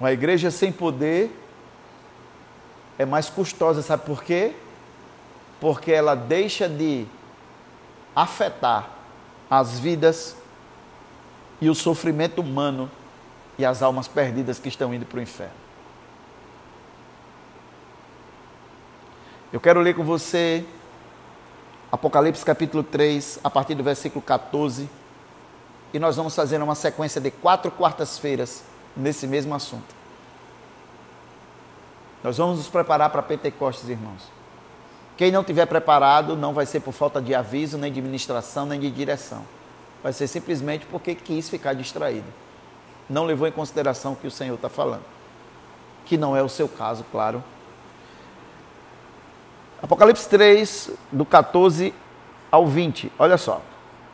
Uma 0.00 0.10
igreja 0.10 0.50
sem 0.50 0.72
poder 0.72 1.30
é 2.98 3.06
mais 3.06 3.30
custosa, 3.30 3.80
sabe 3.80 4.04
por 4.04 4.24
quê? 4.24 4.52
Porque 5.60 5.92
ela 5.92 6.14
deixa 6.16 6.68
de 6.68 7.06
afetar 8.14 8.90
as 9.48 9.78
vidas 9.78 10.36
e 11.60 11.70
o 11.70 11.74
sofrimento 11.74 12.40
humano 12.40 12.90
e 13.56 13.64
as 13.64 13.82
almas 13.82 14.08
perdidas 14.08 14.58
que 14.58 14.68
estão 14.68 14.92
indo 14.92 15.06
para 15.06 15.18
o 15.18 15.22
inferno. 15.22 15.54
Eu 19.52 19.60
quero 19.60 19.80
ler 19.80 19.94
com 19.94 20.04
você 20.04 20.64
Apocalipse 21.90 22.44
capítulo 22.44 22.82
3, 22.82 23.40
a 23.42 23.48
partir 23.48 23.74
do 23.74 23.82
versículo 23.82 24.20
14, 24.20 24.90
e 25.94 25.98
nós 25.98 26.16
vamos 26.16 26.34
fazer 26.34 26.60
uma 26.60 26.74
sequência 26.74 27.18
de 27.18 27.30
quatro 27.30 27.70
quartas-feiras 27.70 28.62
nesse 28.94 29.26
mesmo 29.26 29.54
assunto. 29.54 29.97
Nós 32.22 32.38
vamos 32.38 32.58
nos 32.58 32.68
preparar 32.68 33.10
para 33.10 33.22
Pentecostes, 33.22 33.88
irmãos. 33.88 34.22
Quem 35.16 35.32
não 35.32 35.42
tiver 35.42 35.66
preparado 35.66 36.36
não 36.36 36.52
vai 36.52 36.66
ser 36.66 36.80
por 36.80 36.92
falta 36.92 37.20
de 37.20 37.34
aviso, 37.34 37.76
nem 37.76 37.92
de 37.92 38.00
ministração, 38.00 38.66
nem 38.66 38.78
de 38.78 38.90
direção. 38.90 39.44
Vai 40.02 40.12
ser 40.12 40.28
simplesmente 40.28 40.86
porque 40.86 41.14
quis 41.14 41.48
ficar 41.48 41.74
distraído. 41.74 42.26
Não 43.10 43.24
levou 43.24 43.48
em 43.48 43.52
consideração 43.52 44.12
o 44.12 44.16
que 44.16 44.26
o 44.26 44.30
Senhor 44.30 44.54
está 44.54 44.68
falando. 44.68 45.02
Que 46.04 46.16
não 46.16 46.36
é 46.36 46.42
o 46.42 46.48
seu 46.48 46.68
caso, 46.68 47.04
claro. 47.10 47.42
Apocalipse 49.82 50.28
3, 50.28 50.90
do 51.10 51.24
14 51.24 51.94
ao 52.50 52.66
20. 52.66 53.12
Olha 53.18 53.38
só. 53.38 53.60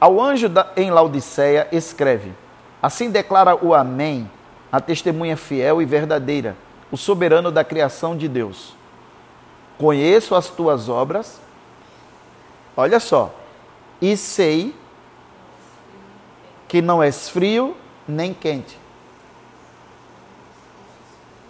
Ao 0.01 0.21
anjo 0.21 0.49
da, 0.49 0.71
em 0.77 0.91
Laodiceia 0.91 1.69
escreve: 1.73 2.33
Assim 2.83 3.11
declara 3.11 3.57
o 3.57 3.75
Amém, 3.75 4.31
a 4.71 4.81
testemunha 4.81 5.37
fiel 5.37 5.81
e 5.81 5.85
verdadeira, 5.85 6.57
o 6.95 6.97
soberano 6.97 7.51
da 7.51 7.65
criação 7.65 8.17
de 8.17 8.29
Deus. 8.29 8.73
Conheço 9.77 10.33
as 10.37 10.49
tuas 10.49 10.89
obras, 10.89 11.41
olha 12.77 13.01
só, 13.01 13.35
e 14.01 14.17
sei 14.17 14.73
que 16.69 16.81
não 16.81 17.03
és 17.03 17.29
frio 17.29 17.77
nem 18.07 18.33
quente. 18.33 18.79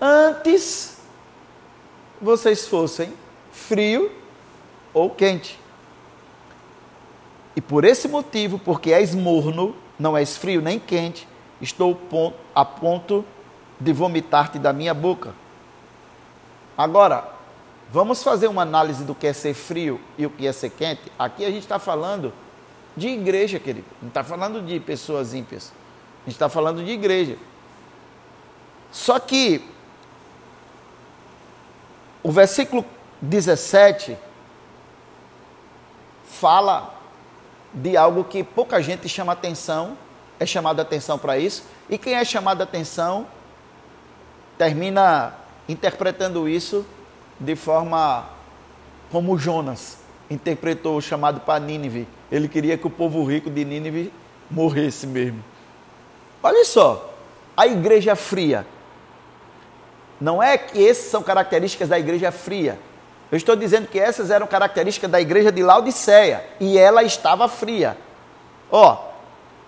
Antes 0.00 0.96
vocês 2.22 2.66
fossem 2.66 3.12
frio 3.52 4.10
ou 4.94 5.10
quente. 5.10 5.60
E 7.54 7.60
por 7.60 7.84
esse 7.84 8.08
motivo, 8.08 8.58
porque 8.58 8.92
és 8.92 9.14
morno, 9.14 9.76
não 9.98 10.16
és 10.16 10.38
frio 10.38 10.62
nem 10.62 10.78
quente, 10.78 11.28
estou 11.60 12.00
a 12.54 12.64
ponto 12.64 13.22
de 13.80 13.92
vomitar-te 13.92 14.58
da 14.58 14.72
minha 14.72 14.94
boca. 14.94 15.34
Agora, 16.76 17.28
vamos 17.90 18.22
fazer 18.22 18.48
uma 18.48 18.62
análise 18.62 19.04
do 19.04 19.14
que 19.14 19.26
é 19.26 19.32
ser 19.32 19.54
frio 19.54 20.00
e 20.18 20.26
o 20.26 20.30
que 20.30 20.46
é 20.46 20.52
ser 20.52 20.70
quente. 20.70 21.12
Aqui 21.18 21.44
a 21.44 21.50
gente 21.50 21.62
está 21.62 21.78
falando 21.78 22.32
de 22.96 23.08
igreja, 23.08 23.58
querido. 23.58 23.86
Não 24.00 24.08
está 24.08 24.24
falando 24.24 24.62
de 24.62 24.78
pessoas 24.80 25.34
ímpias. 25.34 25.72
A 26.22 26.30
gente 26.30 26.36
está 26.36 26.48
falando 26.48 26.84
de 26.84 26.90
igreja. 26.90 27.36
Só 28.90 29.18
que 29.18 29.64
o 32.22 32.30
versículo 32.30 32.84
17 33.20 34.16
fala 36.24 36.94
de 37.72 37.96
algo 37.96 38.24
que 38.24 38.44
pouca 38.44 38.80
gente 38.80 39.08
chama 39.08 39.32
atenção, 39.32 39.98
é 40.38 40.46
chamado 40.46 40.80
atenção 40.80 41.18
para 41.18 41.36
isso, 41.38 41.64
e 41.88 41.98
quem 41.98 42.14
é 42.14 42.24
chamado 42.24 42.62
atenção 42.62 43.26
termina 44.58 45.34
interpretando 45.68 46.48
isso 46.48 46.86
de 47.38 47.56
forma 47.56 48.26
como 49.10 49.38
Jonas 49.38 49.98
interpretou 50.30 50.96
o 50.96 51.02
chamado 51.02 51.40
para 51.40 51.60
Nínive. 51.60 52.08
Ele 52.30 52.48
queria 52.48 52.76
que 52.76 52.86
o 52.86 52.90
povo 52.90 53.24
rico 53.24 53.50
de 53.50 53.64
Nínive 53.64 54.12
morresse 54.50 55.06
mesmo. 55.06 55.42
Olha 56.42 56.64
só, 56.64 57.14
a 57.56 57.66
igreja 57.66 58.16
fria. 58.16 58.66
Não 60.20 60.42
é 60.42 60.56
que 60.56 60.86
essas 60.86 61.10
são 61.10 61.22
características 61.22 61.88
da 61.88 61.98
igreja 61.98 62.30
fria. 62.30 62.78
Eu 63.30 63.36
estou 63.36 63.56
dizendo 63.56 63.88
que 63.88 63.98
essas 63.98 64.30
eram 64.30 64.46
características 64.46 65.10
da 65.10 65.20
igreja 65.20 65.50
de 65.50 65.62
Laodiceia 65.62 66.44
e 66.60 66.78
ela 66.78 67.02
estava 67.02 67.48
fria. 67.48 67.96
Ó, 68.70 68.96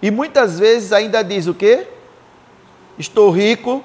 e 0.01 0.11
muitas 0.11 0.59
vezes 0.59 0.93
ainda 0.93 1.23
diz 1.23 1.47
o 1.47 1.55
quê? 1.55 1.87
Estou 2.99 3.31
rico. 3.31 3.85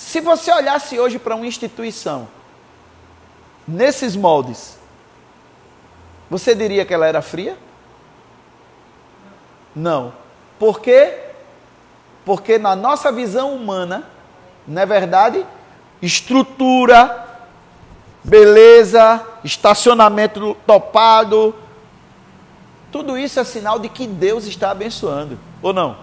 Se 0.00 0.18
você 0.18 0.50
olhasse 0.50 0.98
hoje 0.98 1.18
para 1.18 1.34
uma 1.36 1.46
instituição 1.46 2.26
nesses 3.68 4.16
moldes, 4.16 4.78
você 6.30 6.54
diria 6.54 6.86
que 6.86 6.94
ela 6.94 7.06
era 7.06 7.20
fria? 7.20 7.58
Não. 9.76 10.14
Por 10.58 10.80
quê? 10.80 11.18
Porque 12.24 12.58
na 12.58 12.74
nossa 12.74 13.12
visão 13.12 13.54
humana, 13.54 14.08
não 14.66 14.80
é 14.80 14.86
verdade? 14.86 15.46
estrutura, 16.00 17.28
beleza, 18.24 19.22
estacionamento 19.44 20.56
topado. 20.66 21.54
Tudo 22.90 23.18
isso 23.18 23.38
é 23.38 23.44
sinal 23.44 23.78
de 23.78 23.90
que 23.90 24.06
Deus 24.06 24.46
está 24.46 24.70
abençoando, 24.70 25.38
ou 25.60 25.74
não? 25.74 25.94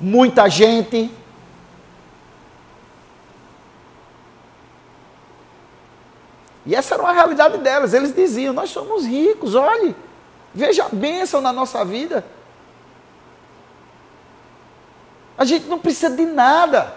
Muita 0.00 0.48
gente. 0.48 1.10
E 6.64 6.74
essa 6.74 6.94
era 6.94 7.02
uma 7.02 7.12
realidade 7.12 7.58
delas. 7.58 7.92
Eles 7.92 8.14
diziam: 8.14 8.52
Nós 8.52 8.70
somos 8.70 9.04
ricos, 9.04 9.54
olhe, 9.54 9.94
veja 10.54 10.84
a 10.84 10.88
bênção 10.88 11.40
na 11.40 11.52
nossa 11.52 11.84
vida. 11.84 12.24
A 15.36 15.44
gente 15.44 15.66
não 15.66 15.78
precisa 15.78 16.14
de 16.14 16.24
nada. 16.24 16.94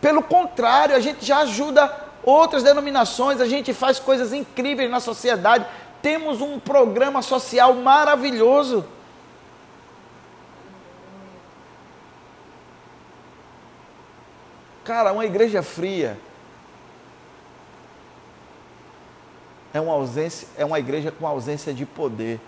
Pelo 0.00 0.22
contrário, 0.22 0.96
a 0.96 1.00
gente 1.00 1.24
já 1.24 1.40
ajuda 1.40 1.94
outras 2.22 2.62
denominações, 2.62 3.40
a 3.40 3.46
gente 3.46 3.74
faz 3.74 3.98
coisas 3.98 4.32
incríveis 4.32 4.90
na 4.90 4.98
sociedade. 4.98 5.66
Temos 6.00 6.40
um 6.40 6.58
programa 6.58 7.20
social 7.20 7.74
maravilhoso. 7.74 8.84
Cara, 14.82 15.12
uma 15.12 15.26
igreja 15.26 15.62
fria 15.62 16.18
é 19.72 19.80
uma 19.80 19.92
ausência, 19.92 20.48
é 20.56 20.64
uma 20.64 20.78
igreja 20.78 21.10
com 21.10 21.26
ausência 21.26 21.72
de 21.72 21.86
poder, 21.86 22.40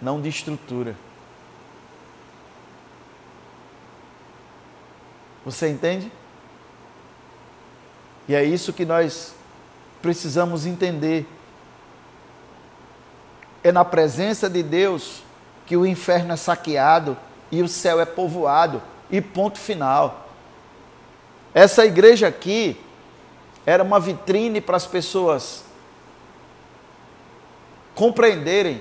não 0.00 0.20
de 0.20 0.28
estrutura. 0.28 0.94
Você 5.44 5.68
entende? 5.68 6.12
E 8.28 8.34
é 8.34 8.44
isso 8.44 8.72
que 8.72 8.84
nós 8.84 9.34
precisamos 10.02 10.66
entender. 10.66 11.26
É 13.64 13.72
na 13.72 13.84
presença 13.84 14.48
de 14.48 14.62
Deus 14.62 15.22
que 15.66 15.76
o 15.76 15.86
inferno 15.86 16.32
é 16.32 16.36
saqueado 16.36 17.16
e 17.50 17.62
o 17.62 17.68
céu 17.68 18.00
é 18.00 18.04
povoado. 18.04 18.82
E 19.10 19.20
ponto 19.20 19.58
final. 19.58 20.28
Essa 21.52 21.84
igreja 21.84 22.28
aqui 22.28 22.78
era 23.66 23.82
uma 23.82 23.98
vitrine 23.98 24.60
para 24.60 24.76
as 24.76 24.86
pessoas 24.86 25.64
compreenderem 28.00 28.80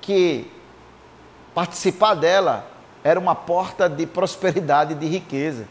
que 0.00 0.48
participar 1.52 2.14
dela 2.14 2.64
era 3.02 3.18
uma 3.18 3.34
porta 3.34 3.88
de 3.88 4.06
prosperidade 4.06 4.92
e 4.92 4.94
de 4.94 5.08
riqueza. 5.08 5.66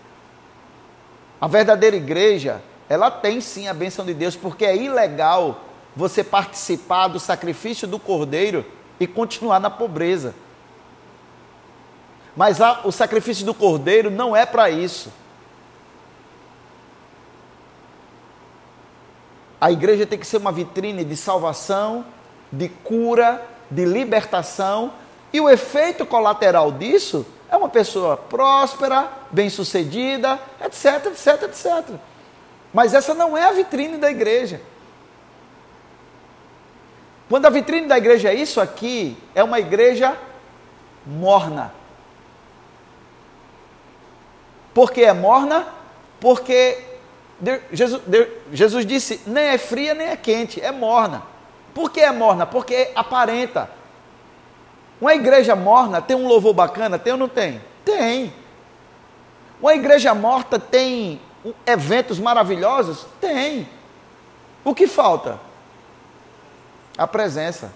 A 1.40 1.48
verdadeira 1.48 1.96
igreja 1.96 2.62
ela 2.90 3.10
tem 3.10 3.40
sim 3.40 3.70
a 3.70 3.74
bênção 3.74 4.04
de 4.04 4.14
Deus, 4.14 4.36
porque 4.36 4.66
é 4.66 4.76
ilegal 4.76 5.62
você 5.96 6.26
participar 6.26 7.08
do 7.08 7.22
sacrifício 7.22 7.88
do 7.88 7.98
cordeiro 7.98 8.66
e 9.00 9.08
continuar 9.08 9.62
na 9.62 9.70
pobreza. 9.70 10.36
Mas 12.36 12.60
a, 12.60 12.82
o 12.84 12.92
sacrifício 12.92 13.46
do 13.46 13.54
cordeiro 13.54 14.12
não 14.12 14.36
é 14.36 14.46
para 14.46 14.70
isso. 14.70 15.10
A 19.62 19.72
igreja 19.72 20.06
tem 20.06 20.20
que 20.20 20.28
ser 20.28 20.36
uma 20.36 20.52
vitrine 20.52 21.06
de 21.06 21.16
salvação 21.16 22.04
de 22.52 22.70
cura, 22.70 23.42
de 23.70 23.86
libertação, 23.86 24.94
e 25.32 25.40
o 25.40 25.50
efeito 25.50 26.06
colateral 26.06 26.72
disso 26.72 27.26
é 27.50 27.56
uma 27.56 27.70
pessoa 27.70 28.18
próspera, 28.18 29.10
bem-sucedida, 29.32 30.40
etc, 30.64 31.08
etc, 31.08 31.44
etc. 31.44 31.96
Mas 32.74 32.94
essa 32.94 33.14
não 33.14 33.38
é 33.38 33.44
a 33.44 33.52
vitrine 33.52 33.98
da 33.98 34.10
igreja. 34.10 34.62
Quando 37.30 37.46
a 37.46 37.50
vitrine 37.50 37.88
da 37.88 37.98
igreja 37.98 38.30
é 38.30 38.34
isso 38.34 38.60
aqui, 38.60 39.18
é 39.34 39.44
uma 39.44 39.60
igreja 39.60 40.18
morna. 41.06 41.74
Por 44.74 44.92
que 44.92 45.04
é 45.04 45.14
morna? 45.14 45.68
Porque 46.20 46.78
Jesus, 47.72 48.02
Jesus 48.52 48.86
disse: 48.86 49.22
nem 49.26 49.46
é 49.46 49.58
fria 49.58 49.94
nem 49.94 50.08
é 50.08 50.16
quente, 50.16 50.62
é 50.62 50.72
morna. 50.72 51.24
Por 51.74 51.92
que 51.92 52.00
é 52.00 52.12
morna? 52.12 52.46
Porque 52.46 52.92
aparenta. 52.96 53.70
Uma 55.00 55.16
igreja 55.16 55.56
morna 55.56 56.02
tem 56.02 56.16
um 56.16 56.28
louvor 56.28 56.54
bacana? 56.54 57.00
Tem 57.00 57.14
ou 57.14 57.20
não 57.20 57.28
tem? 57.28 57.62
Tem. 57.84 58.34
Uma 59.60 59.74
igreja 59.74 60.14
morta 60.14 60.60
tem 60.60 61.20
eventos 61.66 62.20
maravilhosos? 62.20 63.06
Tem. 63.20 63.68
O 64.64 64.76
que 64.76 64.88
falta? 64.88 65.40
A 66.98 67.08
presença. 67.08 67.72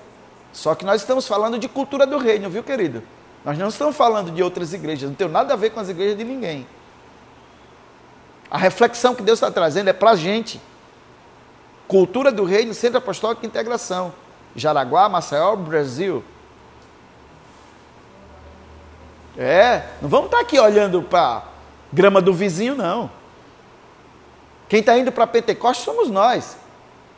Só 0.53 0.75
que 0.75 0.85
nós 0.85 1.01
estamos 1.01 1.27
falando 1.27 1.57
de 1.57 1.67
cultura 1.67 2.05
do 2.05 2.17
reino, 2.17 2.49
viu, 2.49 2.63
querido? 2.63 3.03
Nós 3.43 3.57
não 3.57 3.67
estamos 3.67 3.95
falando 3.95 4.31
de 4.31 4.41
outras 4.41 4.73
igrejas, 4.73 5.09
não 5.09 5.15
tem 5.15 5.27
nada 5.27 5.53
a 5.53 5.57
ver 5.57 5.69
com 5.71 5.79
as 5.79 5.89
igrejas 5.89 6.17
de 6.17 6.23
ninguém. 6.23 6.65
A 8.49 8.57
reflexão 8.57 9.13
que 9.13 9.21
Deus 9.21 9.37
está 9.37 9.51
trazendo 9.51 9.89
é 9.89 9.93
para 9.93 10.11
a 10.11 10.15
gente. 10.15 10.61
Cultura 11.87 12.31
do 12.31 12.43
Reino, 12.43 12.73
Centro 12.73 12.97
Apostólico 12.97 13.41
de 13.41 13.47
Integração. 13.47 14.13
Jaraguá, 14.55 15.07
Maceió, 15.09 15.55
Brasil. 15.55 16.23
É, 19.37 19.89
não 20.01 20.07
vamos 20.07 20.27
estar 20.27 20.37
tá 20.37 20.43
aqui 20.43 20.57
olhando 20.57 21.01
para 21.01 21.43
grama 21.91 22.21
do 22.21 22.33
vizinho, 22.33 22.75
não. 22.75 23.11
Quem 24.69 24.79
está 24.79 24.97
indo 24.97 25.11
para 25.11 25.27
Pentecostes 25.27 25.85
somos 25.85 26.09
nós. 26.09 26.57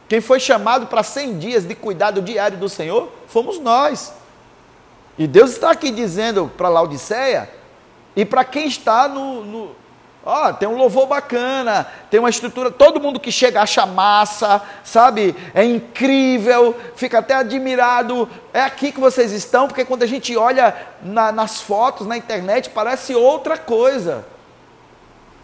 Quem 0.09 0.21
foi 0.21 0.39
chamado 0.39 0.87
para 0.87 1.03
100 1.03 1.37
dias 1.37 1.67
de 1.67 1.75
cuidado 1.75 2.21
diário 2.21 2.57
do 2.57 2.67
Senhor, 2.67 3.09
fomos 3.27 3.59
nós. 3.59 4.13
E 5.17 5.27
Deus 5.27 5.51
está 5.51 5.71
aqui 5.71 5.91
dizendo 5.91 6.51
para 6.57 6.69
Laodiceia 6.69 7.49
e 8.15 8.25
para 8.25 8.43
quem 8.43 8.67
está 8.67 9.07
no, 9.07 9.43
no 9.43 9.75
Ó, 10.29 10.51
tem 10.51 10.67
um 10.67 10.75
louvor 10.75 11.07
bacana, 11.07 11.87
tem 12.11 12.19
uma 12.19 12.29
estrutura, 12.29 12.69
todo 12.69 12.99
mundo 12.99 13.17
que 13.17 13.31
chega 13.31 13.61
acha 13.61 13.85
massa, 13.85 14.61
sabe? 14.83 15.33
É 15.53 15.63
incrível, 15.63 16.75
fica 16.97 17.19
até 17.19 17.33
admirado. 17.33 18.29
É 18.53 18.59
aqui 18.59 18.91
que 18.91 18.99
vocês 18.99 19.31
estão, 19.31 19.69
porque 19.69 19.85
quando 19.85 20.03
a 20.03 20.05
gente 20.05 20.35
olha 20.35 20.75
na, 21.01 21.31
nas 21.31 21.61
fotos, 21.61 22.05
na 22.05 22.17
internet, 22.17 22.69
parece 22.71 23.15
outra 23.15 23.57
coisa. 23.57 24.25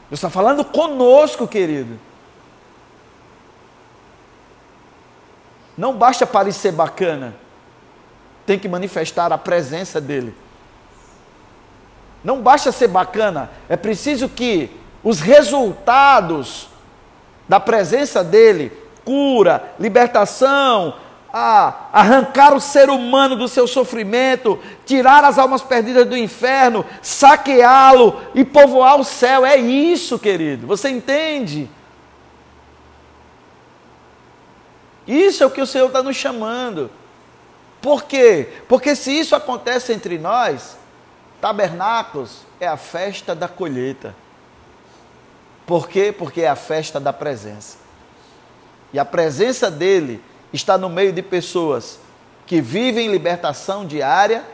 Deus 0.10 0.20
está 0.20 0.30
falando 0.30 0.66
conosco, 0.66 1.48
querido. 1.48 1.98
Não 5.78 5.94
basta 5.94 6.28
parecer 6.28 6.74
bacana, 6.74 7.34
tem 8.46 8.60
que 8.60 8.68
manifestar 8.68 9.32
a 9.32 9.38
presença 9.38 10.02
dele. 10.02 10.43
Não 12.24 12.42
basta 12.42 12.72
ser 12.72 12.88
bacana, 12.88 13.50
é 13.68 13.76
preciso 13.76 14.30
que 14.30 14.72
os 15.04 15.20
resultados 15.20 16.70
da 17.48 17.60
presença 17.60 18.24
dele, 18.24 18.72
cura, 19.04 19.74
libertação, 19.78 20.96
a 21.34 21.90
arrancar 21.92 22.54
o 22.54 22.62
ser 22.62 22.90
humano 22.90 23.36
do 23.36 23.48
seu 23.48 23.68
sofrimento, 23.68 24.60
tirar 24.86 25.24
as 25.26 25.40
almas 25.40 25.64
perdidas 25.64 26.08
do 26.08 26.16
inferno, 26.16 26.86
saqueá-lo 27.02 28.22
e 28.36 28.46
povoar 28.46 29.00
o 29.00 29.04
céu. 29.04 29.44
É 29.44 29.58
isso, 29.58 30.20
querido. 30.20 30.68
Você 30.68 30.90
entende? 30.90 31.68
Isso 35.08 35.44
é 35.44 35.48
o 35.48 35.52
que 35.52 35.62
o 35.62 35.68
Senhor 35.68 35.88
está 35.88 36.04
nos 36.04 36.16
chamando. 36.16 36.90
Por 37.82 38.04
quê? 38.04 38.50
Porque 38.68 38.96
se 38.96 39.12
isso 39.12 39.36
acontece 39.36 39.92
entre 39.92 40.18
nós, 40.18 40.78
Tabernáculos 41.44 42.44
é 42.58 42.66
a 42.66 42.78
festa 42.78 43.36
da 43.36 43.50
colheita. 43.50 44.16
Por 45.66 45.90
quê? 45.90 46.16
Porque 46.18 46.40
é 46.40 46.48
a 46.48 46.56
festa 46.56 47.02
da 47.02 47.12
presença. 47.12 47.80
E 48.94 48.98
a 48.98 49.04
presença 49.04 49.70
dele 49.70 50.24
está 50.54 50.78
no 50.78 50.88
meio 50.88 51.12
de 51.12 51.22
pessoas 51.22 52.00
que 52.46 52.62
vivem 52.62 53.12
libertação 53.12 53.86
diária 53.86 54.46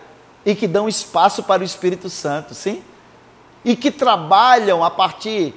e 0.43 0.55
que 0.55 0.65
dão 0.65 0.89
espaço 0.89 1.43
para 1.43 1.61
o 1.61 1.63
Espírito 1.63 2.09
Santo, 2.09 2.55
sim? 2.55 2.83
E 3.63 3.75
que 3.75 3.91
trabalham 3.91 4.83
a 4.83 4.89
partir 4.89 5.53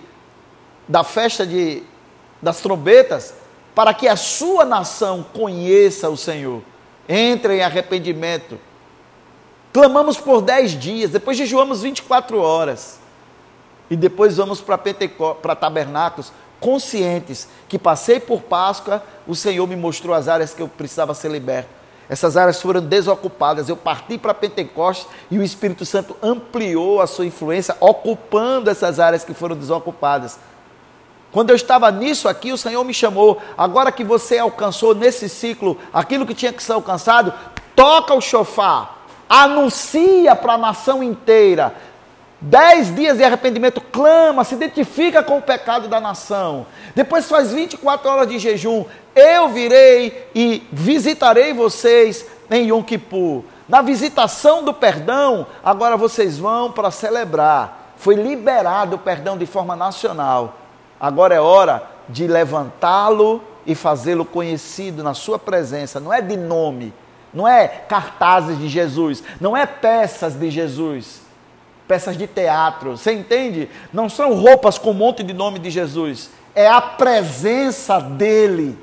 da 0.87 1.03
festa 1.03 1.47
de, 1.47 1.83
das 2.43 2.61
trombetas 2.61 3.33
para 3.75 3.95
que 3.95 4.07
a 4.07 4.17
sua 4.17 4.67
nação 4.67 5.25
conheça 5.33 6.11
o 6.11 6.17
Senhor, 6.17 6.63
entre 7.09 7.57
em 7.57 7.63
arrependimento 7.63 8.61
Clamamos 9.73 10.19
por 10.19 10.43
dez 10.43 10.73
dias, 10.73 11.11
depois 11.11 11.37
jejuamos 11.37 11.83
24 11.83 12.39
horas. 12.39 13.01
E 13.89 13.97
depois 13.97 14.37
vamos 14.37 14.61
para 14.61 14.79
para 14.79 15.57
tabernáculos, 15.57 16.33
conscientes 16.61 17.49
que 17.69 17.79
passei 17.79 18.21
por 18.21 18.43
Páscoa, 18.43 19.03
o 19.27 19.35
Senhor 19.35 19.67
me 19.67 19.77
mostrou 19.77 20.15
as 20.15 20.29
áreas 20.29 20.55
que 20.55 20.63
eu 20.63 20.69
precisava 20.69 21.15
ser 21.15 21.31
liberto. 21.31 21.69
Essas 22.09 22.37
áreas 22.37 22.61
foram 22.61 22.81
desocupadas. 22.81 23.69
Eu 23.69 23.77
parti 23.77 24.19
para 24.19 24.35
Pentecostes 24.35 25.07
e 25.31 25.39
o 25.39 25.43
Espírito 25.43 25.87
Santo 25.87 26.17
ampliou 26.23 27.01
a 27.01 27.07
sua 27.07 27.25
influência, 27.25 27.77
ocupando 27.81 28.69
essas 28.71 29.01
áreas 29.01 29.25
que 29.25 29.33
foram 29.33 29.57
desocupadas. 29.57 30.39
Quando 31.31 31.51
eu 31.51 31.57
estava 31.57 31.91
nisso 31.91 32.29
aqui, 32.29 32.53
o 32.53 32.59
Senhor 32.59 32.85
me 32.85 32.93
chamou. 32.93 33.41
Agora 33.57 33.91
que 33.91 34.05
você 34.05 34.37
alcançou 34.37 34.95
nesse 34.95 35.29
ciclo 35.29 35.79
aquilo 35.93 36.27
que 36.27 36.35
tinha 36.35 36.53
que 36.53 36.63
ser 36.63 36.73
alcançado, 36.73 37.33
toca 37.75 38.13
o 38.13 38.21
chofar 38.21 39.02
anuncia 39.33 40.37
para 40.37 40.53
a 40.53 40.59
nação 40.59 41.03
inteira. 41.03 41.75
Dez 42.39 42.95
dias 42.95 43.17
de 43.17 43.25
arrependimento, 43.25 43.81
clama, 43.81 44.45
se 44.45 44.55
identifica 44.55 45.23
com 45.23 45.39
o 45.39 45.43
pecado 45.43 45.89
da 45.89 45.99
nação. 45.99 46.67
Depois 46.95 47.27
faz 47.27 47.51
24 47.51 48.11
horas 48.11 48.29
de 48.29 48.39
jejum. 48.39 48.85
Eu 49.15 49.49
virei 49.49 50.29
e 50.35 50.67
visitarei 50.71 51.55
vocês 51.55 52.27
em 52.51 52.69
Yom 52.69 52.83
Kippur. 52.83 53.45
Na 53.67 53.81
visitação 53.81 54.63
do 54.63 54.75
perdão, 54.75 55.47
agora 55.65 55.97
vocês 55.97 56.37
vão 56.37 56.71
para 56.71 56.91
celebrar. 56.91 57.95
Foi 57.97 58.17
liberado 58.17 58.97
o 58.97 58.99
perdão 58.99 59.39
de 59.39 59.47
forma 59.47 59.75
nacional. 59.75 60.59
Agora 61.01 61.35
é 61.35 61.41
hora 61.41 61.83
de 62.07 62.27
levantá-lo 62.27 63.43
e 63.65 63.75
fazê-lo 63.75 64.27
conhecido 64.27 65.03
na 65.03 65.15
sua 65.15 65.39
presença. 65.39 65.99
Não 65.99 66.13
é 66.13 66.21
de 66.21 66.37
nome, 66.37 66.93
não 67.33 67.49
é 67.49 67.67
cartazes 67.67 68.59
de 68.59 68.69
Jesus, 68.69 69.23
não 69.41 69.57
é 69.57 69.65
peças 69.65 70.35
de 70.35 70.51
Jesus, 70.51 71.23
peças 71.89 72.17
de 72.17 72.27
teatro, 72.27 72.97
você 72.97 73.13
entende? 73.13 73.69
Não 73.93 74.09
são 74.09 74.35
roupas 74.35 74.79
com 74.79 74.91
um 74.91 74.95
monte 74.95 75.23
de 75.23 75.33
nome 75.33 75.59
de 75.59 75.71
Jesus, 75.71 76.31
é 76.55 76.69
a 76.69 76.81
presença 76.81 78.01
dele. 78.01 78.79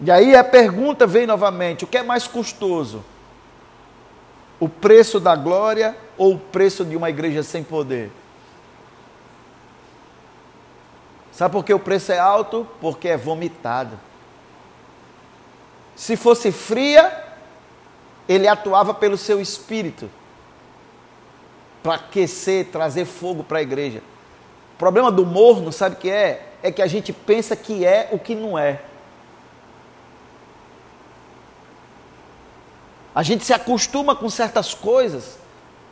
E 0.00 0.10
aí 0.10 0.36
a 0.36 0.44
pergunta 0.44 1.06
vem 1.06 1.26
novamente: 1.26 1.84
o 1.84 1.86
que 1.86 1.98
é 1.98 2.02
mais 2.02 2.26
custoso? 2.26 3.04
O 4.58 4.68
preço 4.68 5.20
da 5.20 5.36
glória 5.36 5.96
ou 6.16 6.34
o 6.34 6.38
preço 6.38 6.84
de 6.84 6.96
uma 6.96 7.10
igreja 7.10 7.42
sem 7.42 7.62
poder? 7.62 8.10
Sabe 11.36 11.52
por 11.52 11.62
que 11.66 11.74
o 11.74 11.78
preço 11.78 12.12
é 12.12 12.18
alto? 12.18 12.66
Porque 12.80 13.08
é 13.08 13.16
vomitado. 13.16 14.00
Se 15.94 16.16
fosse 16.16 16.50
fria, 16.50 17.24
ele 18.26 18.48
atuava 18.48 18.94
pelo 18.94 19.18
seu 19.18 19.38
espírito 19.38 20.08
para 21.82 21.96
aquecer, 21.96 22.68
trazer 22.68 23.04
fogo 23.04 23.44
para 23.44 23.58
a 23.58 23.62
igreja. 23.62 24.02
O 24.72 24.78
problema 24.78 25.12
do 25.12 25.26
morno, 25.26 25.70
sabe 25.70 25.96
o 25.96 25.98
que 25.98 26.10
é? 26.10 26.54
É 26.62 26.72
que 26.72 26.80
a 26.80 26.86
gente 26.86 27.12
pensa 27.12 27.54
que 27.54 27.84
é 27.84 28.08
o 28.12 28.18
que 28.18 28.34
não 28.34 28.58
é. 28.58 28.80
A 33.14 33.22
gente 33.22 33.44
se 33.44 33.52
acostuma 33.52 34.16
com 34.16 34.30
certas 34.30 34.72
coisas 34.72 35.38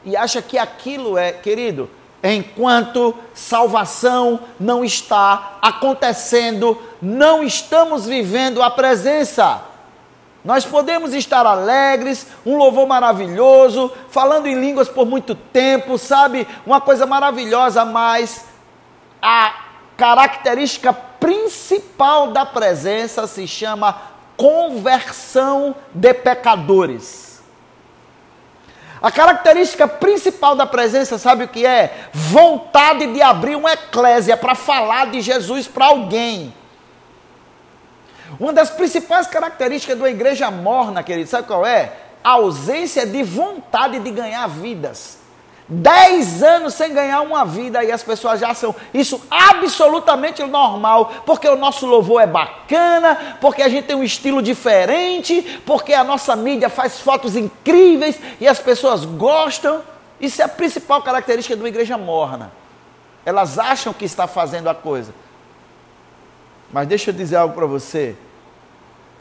e 0.06 0.16
acha 0.16 0.40
que 0.40 0.56
aquilo 0.56 1.18
é, 1.18 1.32
querido, 1.32 1.90
enquanto 2.24 3.14
salvação 3.34 4.40
não 4.58 4.82
está 4.82 5.58
acontecendo, 5.60 6.80
não 7.02 7.44
estamos 7.44 8.06
vivendo 8.06 8.62
a 8.62 8.70
presença. 8.70 9.60
Nós 10.42 10.64
podemos 10.64 11.12
estar 11.12 11.46
alegres, 11.46 12.26
um 12.44 12.56
louvor 12.56 12.86
maravilhoso, 12.86 13.92
falando 14.08 14.46
em 14.46 14.58
línguas 14.58 14.88
por 14.88 15.06
muito 15.06 15.34
tempo, 15.34 15.98
sabe? 15.98 16.48
Uma 16.66 16.80
coisa 16.80 17.06
maravilhosa, 17.06 17.84
mas 17.84 18.46
a 19.20 19.54
característica 19.96 20.92
principal 20.92 22.28
da 22.28 22.44
presença 22.44 23.26
se 23.26 23.46
chama 23.46 23.96
conversão 24.36 25.74
de 25.94 26.12
pecadores. 26.12 27.23
A 29.04 29.12
característica 29.12 29.86
principal 29.86 30.56
da 30.56 30.64
presença, 30.64 31.18
sabe 31.18 31.44
o 31.44 31.48
que 31.48 31.66
é? 31.66 32.08
Vontade 32.10 33.12
de 33.12 33.20
abrir 33.20 33.54
uma 33.54 33.74
eclésia 33.74 34.34
para 34.34 34.54
falar 34.54 35.10
de 35.10 35.20
Jesus 35.20 35.68
para 35.68 35.84
alguém. 35.84 36.54
Uma 38.40 38.50
das 38.50 38.70
principais 38.70 39.26
características 39.26 39.94
de 39.94 40.02
uma 40.02 40.08
igreja 40.08 40.50
morna, 40.50 41.02
querido, 41.02 41.28
sabe 41.28 41.46
qual 41.46 41.66
é? 41.66 41.92
A 42.24 42.30
ausência 42.30 43.04
de 43.04 43.22
vontade 43.22 43.98
de 43.98 44.10
ganhar 44.10 44.46
vidas. 44.48 45.18
Dez 45.66 46.42
anos 46.42 46.74
sem 46.74 46.92
ganhar 46.92 47.22
uma 47.22 47.42
vida 47.42 47.82
e 47.82 47.90
as 47.90 48.02
pessoas 48.02 48.38
já 48.38 48.52
são 48.52 48.74
isso 48.92 49.22
absolutamente 49.30 50.42
normal, 50.42 51.10
porque 51.24 51.48
o 51.48 51.56
nosso 51.56 51.86
louvor 51.86 52.20
é 52.20 52.26
bacana, 52.26 53.38
porque 53.40 53.62
a 53.62 53.68
gente 53.68 53.86
tem 53.86 53.96
um 53.96 54.04
estilo 54.04 54.42
diferente, 54.42 55.62
porque 55.64 55.94
a 55.94 56.04
nossa 56.04 56.36
mídia 56.36 56.68
faz 56.68 57.00
fotos 57.00 57.34
incríveis 57.34 58.20
e 58.38 58.46
as 58.46 58.58
pessoas 58.58 59.06
gostam. 59.06 59.80
Isso 60.20 60.42
é 60.42 60.44
a 60.44 60.48
principal 60.48 61.02
característica 61.02 61.56
de 61.56 61.62
uma 61.62 61.68
igreja 61.68 61.96
morna. 61.96 62.52
Elas 63.24 63.58
acham 63.58 63.94
que 63.94 64.04
está 64.04 64.26
fazendo 64.26 64.68
a 64.68 64.74
coisa. 64.74 65.14
Mas 66.70 66.86
deixa 66.86 67.08
eu 67.08 67.14
dizer 67.14 67.36
algo 67.36 67.54
para 67.54 67.64
você. 67.64 68.14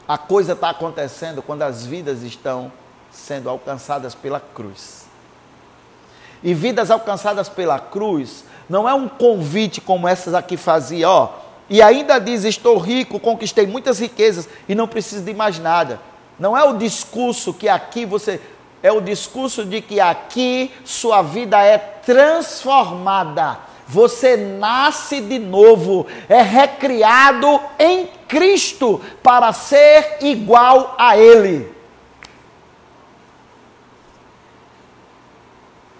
A 0.06 0.18
coisa 0.18 0.52
está 0.52 0.68
acontecendo 0.68 1.40
quando 1.40 1.62
as 1.62 1.86
vidas 1.86 2.22
estão 2.22 2.70
sendo 3.10 3.48
alcançadas 3.48 4.14
pela 4.14 4.38
cruz 4.38 5.03
e 6.44 6.52
vidas 6.52 6.90
alcançadas 6.90 7.48
pela 7.48 7.78
cruz, 7.78 8.44
não 8.68 8.88
é 8.88 8.92
um 8.92 9.08
convite 9.08 9.80
como 9.80 10.06
essas 10.06 10.34
aqui 10.34 10.58
fazia, 10.58 11.08
ó. 11.08 11.30
E 11.68 11.80
ainda 11.80 12.18
diz: 12.18 12.44
Estou 12.44 12.76
rico, 12.76 13.18
conquistei 13.18 13.66
muitas 13.66 13.98
riquezas 13.98 14.48
e 14.68 14.74
não 14.74 14.86
preciso 14.86 15.24
de 15.24 15.32
mais 15.32 15.58
nada. 15.58 15.98
Não 16.38 16.56
é 16.56 16.62
o 16.62 16.76
discurso 16.76 17.54
que 17.54 17.68
aqui 17.68 18.04
você. 18.04 18.40
É 18.82 18.92
o 18.92 19.00
discurso 19.00 19.64
de 19.64 19.80
que 19.80 19.98
aqui 19.98 20.70
sua 20.84 21.22
vida 21.22 21.62
é 21.62 21.78
transformada. 21.78 23.58
Você 23.86 24.36
nasce 24.36 25.20
de 25.22 25.38
novo, 25.38 26.06
é 26.28 26.42
recriado 26.42 27.60
em 27.78 28.08
Cristo 28.28 29.00
para 29.22 29.52
ser 29.52 30.18
igual 30.20 30.94
a 30.98 31.16
Ele. 31.16 31.73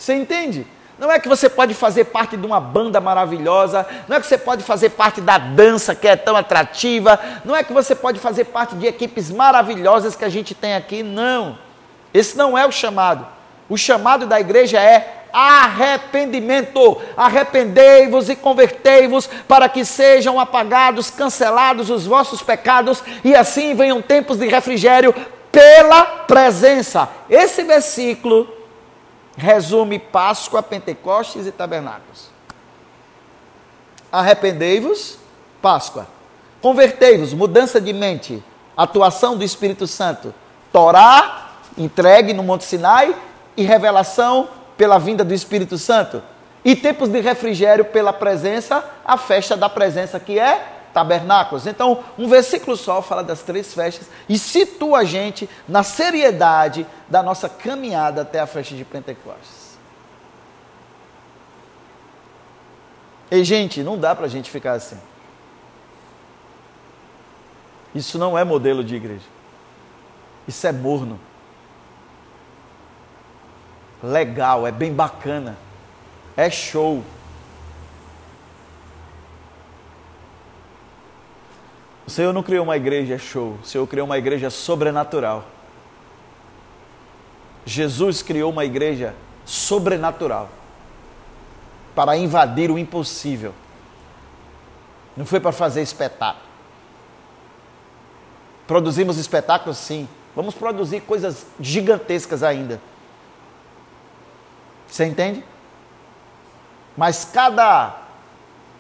Você 0.05 0.13
entende? 0.13 0.67
Não 0.99 1.11
é 1.11 1.19
que 1.19 1.27
você 1.27 1.49
pode 1.49 1.73
fazer 1.73 2.05
parte 2.05 2.37
de 2.37 2.45
uma 2.45 2.61
banda 2.61 3.01
maravilhosa, 3.01 3.87
não 4.07 4.19
é 4.19 4.21
que 4.21 4.27
você 4.27 4.37
pode 4.37 4.63
fazer 4.63 4.91
parte 4.91 5.23
da 5.23 5.39
dança 5.39 5.95
que 5.95 6.07
é 6.07 6.15
tão 6.15 6.37
atrativa, 6.37 7.19
não 7.43 7.57
é 7.57 7.65
que 7.65 7.73
você 7.73 7.95
pode 7.95 8.21
fazer 8.21 8.45
parte 8.45 8.77
de 8.77 8.87
equipes 8.87 9.31
maravilhosas 9.31 10.15
que 10.15 10.23
a 10.23 10.29
gente 10.29 10.55
tem 10.55 10.75
aqui, 10.75 11.03
não. 11.03 11.59
Esse 12.13 12.37
não 12.37 12.57
é 12.57 12.67
o 12.67 12.71
chamado. 12.71 13.27
O 13.67 13.79
chamado 13.79 14.27
da 14.27 14.39
igreja 14.39 14.79
é 14.79 15.25
arrependimento. 15.33 17.01
Arrependei-vos 17.17 18.29
e 18.29 18.37
convertei-vos 18.37 19.27
para 19.49 19.71
que 19.71 19.87
sejam 19.87 20.39
apagados, 20.39 21.11
cancelados 21.11 21.89
os 21.89 22.05
vossos 22.05 22.43
pecados 22.43 23.03
e 23.25 23.35
assim 23.35 23.75
venham 23.75 24.03
tempos 24.03 24.37
de 24.37 24.47
refrigério 24.49 25.15
pela 25.51 26.05
presença. 26.05 27.09
Esse 27.31 27.63
versículo 27.63 28.54
resume 29.37 29.99
Páscoa, 29.99 30.63
Pentecostes 30.63 31.47
e 31.47 31.53
Tabernáculos. 31.53 32.31
Arrependei-vos, 34.11 35.19
Páscoa. 35.61 36.07
Convertei-vos, 36.61 37.35
mudança 37.35 37.81
de 37.81 37.93
mente, 37.93 38.43
atuação 38.77 39.37
do 39.37 39.45
Espírito 39.45 39.87
Santo. 39.87 40.33
Torá, 40.73 41.51
entregue 41.77 42.33
no 42.33 42.43
Monte 42.43 42.65
Sinai 42.65 43.15
e 43.57 43.63
revelação 43.63 44.49
pela 44.77 44.99
vinda 44.99 45.25
do 45.25 45.35
Espírito 45.35 45.77
Santo. 45.79 46.23
E 46.65 46.75
tempos 46.75 47.09
de 47.09 47.21
refrigério 47.21 47.85
pela 47.85 48.13
presença, 48.13 48.85
a 49.05 49.17
festa 49.17 49.57
da 49.57 49.69
presença 49.69 50.19
que 50.19 50.39
é 50.39 50.74
tabernáculos. 50.95 51.67
Então, 51.67 52.05
um 52.17 52.29
versículo 52.29 52.77
só 52.77 53.03
fala 53.03 53.25
das 53.25 53.43
três 53.43 53.75
festas 53.75 54.09
e 54.29 54.39
situa 54.39 55.01
a 55.01 55.05
gente 55.05 55.51
na 55.69 55.83
seriedade 55.83 56.87
da 57.09 57.23
nossa 57.23 57.49
caminhada 57.49 58.23
até 58.23 58.39
a 58.39 58.47
festa 58.47 58.77
de 58.77 58.85
Pentecostes. 58.85 59.77
E, 63.31 63.43
gente, 63.43 63.83
não 63.83 63.99
dá 63.99 64.15
para 64.15 64.27
a 64.27 64.29
gente 64.29 64.49
ficar 64.49 64.75
assim. 64.75 64.99
Isso 67.93 68.17
não 68.17 68.39
é 68.39 68.45
modelo 68.45 68.85
de 68.85 68.95
igreja. 68.95 69.27
Isso 70.47 70.65
é 70.67 70.73
morno. 70.73 71.19
Legal, 74.03 74.67
é 74.67 74.71
bem 74.71 74.93
bacana. 74.93 75.57
É 76.37 76.51
show. 76.51 77.03
O 82.07 82.11
Senhor 82.11 82.33
não 82.33 82.43
criou 82.43 82.65
uma 82.65 82.77
igreja 82.77 83.19
show, 83.19 83.59
o 83.63 83.67
Senhor 83.67 83.87
criou 83.87 84.07
uma 84.07 84.19
igreja 84.19 84.51
sobrenatural. 84.51 85.45
Jesus 87.65 88.23
criou 88.23 88.53
uma 88.53 88.65
igreja 88.65 89.15
sobrenatural 89.45 90.51
para 91.95 92.17
invadir 92.17 92.71
o 92.71 92.79
impossível. 92.79 93.55
Não 95.17 95.25
foi 95.25 95.41
para 95.41 95.53
fazer 95.53 95.81
espetáculo. 95.81 96.45
Produzimos 98.67 99.17
espetáculos, 99.17 99.79
sim. 99.79 100.09
Vamos 100.35 100.55
produzir 100.55 101.01
coisas 101.03 101.47
gigantescas 101.61 102.43
ainda. 102.43 102.81
Você 104.89 105.05
entende? 105.05 105.45
Mas 106.97 107.25
cada 107.25 108.04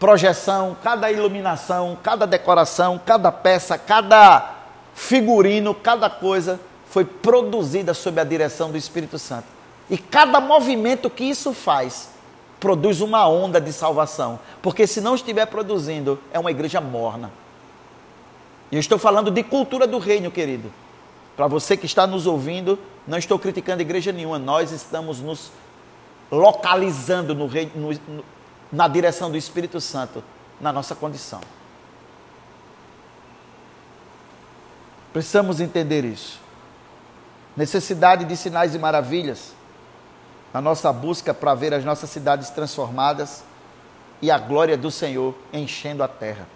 projeção, 0.05 0.77
cada 0.83 1.11
iluminação, 1.11 1.97
cada 2.03 2.27
decoração, 2.27 3.01
cada 3.03 3.33
peça, 3.33 3.79
cada 3.79 4.55
figurino, 4.93 5.75
cada 5.75 6.11
coisa 6.11 6.61
foi 6.91 7.07
produzida 7.07 7.95
sob 7.95 8.21
a 8.21 8.25
direção 8.25 8.71
do 8.71 8.77
Espírito 8.77 9.19
Santo. 9.19 9.47
E 9.89 9.97
cada 9.97 10.43
movimento 10.43 11.09
que 11.09 11.25
isso 11.25 11.55
faz 11.55 12.11
produz 12.61 13.01
uma 13.01 13.27
onda 13.27 13.59
de 13.59 13.73
salvação. 13.73 14.39
Porque 14.61 14.87
se 14.87 15.01
não 15.01 15.15
estiver 15.15 15.47
produzindo, 15.47 16.21
é 16.35 16.39
uma 16.39 16.51
igreja 16.51 16.83
morna. 16.83 17.33
E 18.71 18.77
eu 18.77 18.81
estou 18.81 18.99
falando 18.99 19.31
de 19.31 19.43
cultura 19.43 19.87
do 19.87 19.97
reino, 19.97 20.31
querido. 20.31 20.71
Para 21.35 21.47
você 21.47 21.79
que 21.79 21.87
está 21.87 22.07
nos 22.07 22.27
ouvindo, 22.27 22.79
não 23.09 23.17
estou 23.17 23.39
criticando 23.39 23.81
igreja 23.81 24.13
nenhuma, 24.13 24.39
nós 24.39 24.71
estamos 24.71 25.21
nos 25.21 25.51
localizando 26.31 27.35
no, 27.35 27.47
reino, 27.47 27.73
no, 28.07 28.25
na 28.75 28.89
direção 28.89 29.31
do 29.31 29.37
Espírito 29.37 29.81
Santo 29.81 30.23
na 30.61 30.73
nossa 30.73 30.97
condição. 30.97 31.41
Precisamos 35.13 35.61
entender 35.61 36.05
isso. 36.05 36.41
Necessidade 37.57 38.25
de 38.25 38.37
sinais 38.37 38.75
e 38.75 38.79
maravilhas 38.79 39.55
na 40.53 40.61
nossa 40.61 40.93
busca 40.93 41.33
para 41.33 41.55
ver 41.55 41.73
as 41.73 41.85
nossas 41.85 42.11
cidades 42.11 42.51
transformadas 42.51 43.45
e 44.21 44.29
a 44.29 44.39
glória 44.39 44.77
do 44.77 44.91
Senhor 44.91 45.37
enchendo 45.53 46.03
a 46.03 46.09
terra. 46.09 46.49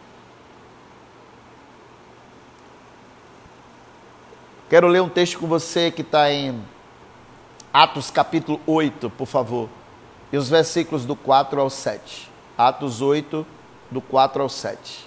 Quero 4.68 4.88
ler 4.88 5.02
um 5.02 5.08
texto 5.08 5.38
com 5.38 5.46
você 5.46 5.92
que 5.92 6.02
está 6.02 6.32
em 6.32 6.60
Atos 7.72 8.10
capítulo 8.10 8.60
8, 8.66 9.08
por 9.10 9.26
favor 9.26 9.77
e 10.32 10.36
os 10.36 10.48
versículos 10.48 11.04
do 11.04 11.16
4 11.16 11.60
ao 11.60 11.70
7. 11.70 12.30
Atos 12.56 13.00
8, 13.00 13.46
do 13.90 14.00
4 14.00 14.42
ao 14.42 14.48
7. 14.48 15.06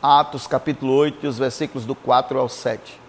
Atos 0.00 0.46
capítulo 0.46 0.92
8 0.92 1.24
e 1.24 1.28
os 1.28 1.38
versículos 1.38 1.86
do 1.86 1.94
4 1.94 2.38
ao 2.38 2.48
7. 2.48 3.00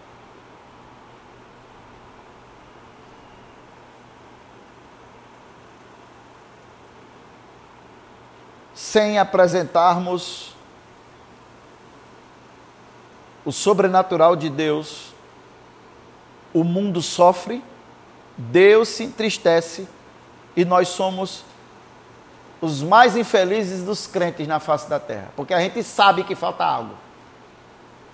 Sem 8.73 9.19
apresentarmos 9.19 10.55
o 13.43 13.51
sobrenatural 13.51 14.35
de 14.35 14.49
Deus, 14.49 15.13
o 16.53 16.63
mundo 16.63 17.01
sofre 17.01 17.63
Deus 18.37 18.89
se 18.89 19.03
entristece 19.03 19.87
e 20.55 20.65
nós 20.65 20.89
somos 20.89 21.43
os 22.61 22.81
mais 22.81 23.15
infelizes 23.15 23.83
dos 23.83 24.07
crentes 24.07 24.47
na 24.47 24.59
face 24.59 24.89
da 24.89 24.99
terra, 24.99 25.29
porque 25.35 25.53
a 25.53 25.59
gente 25.59 25.83
sabe 25.83 26.23
que 26.23 26.35
falta 26.35 26.63
algo. 26.63 26.95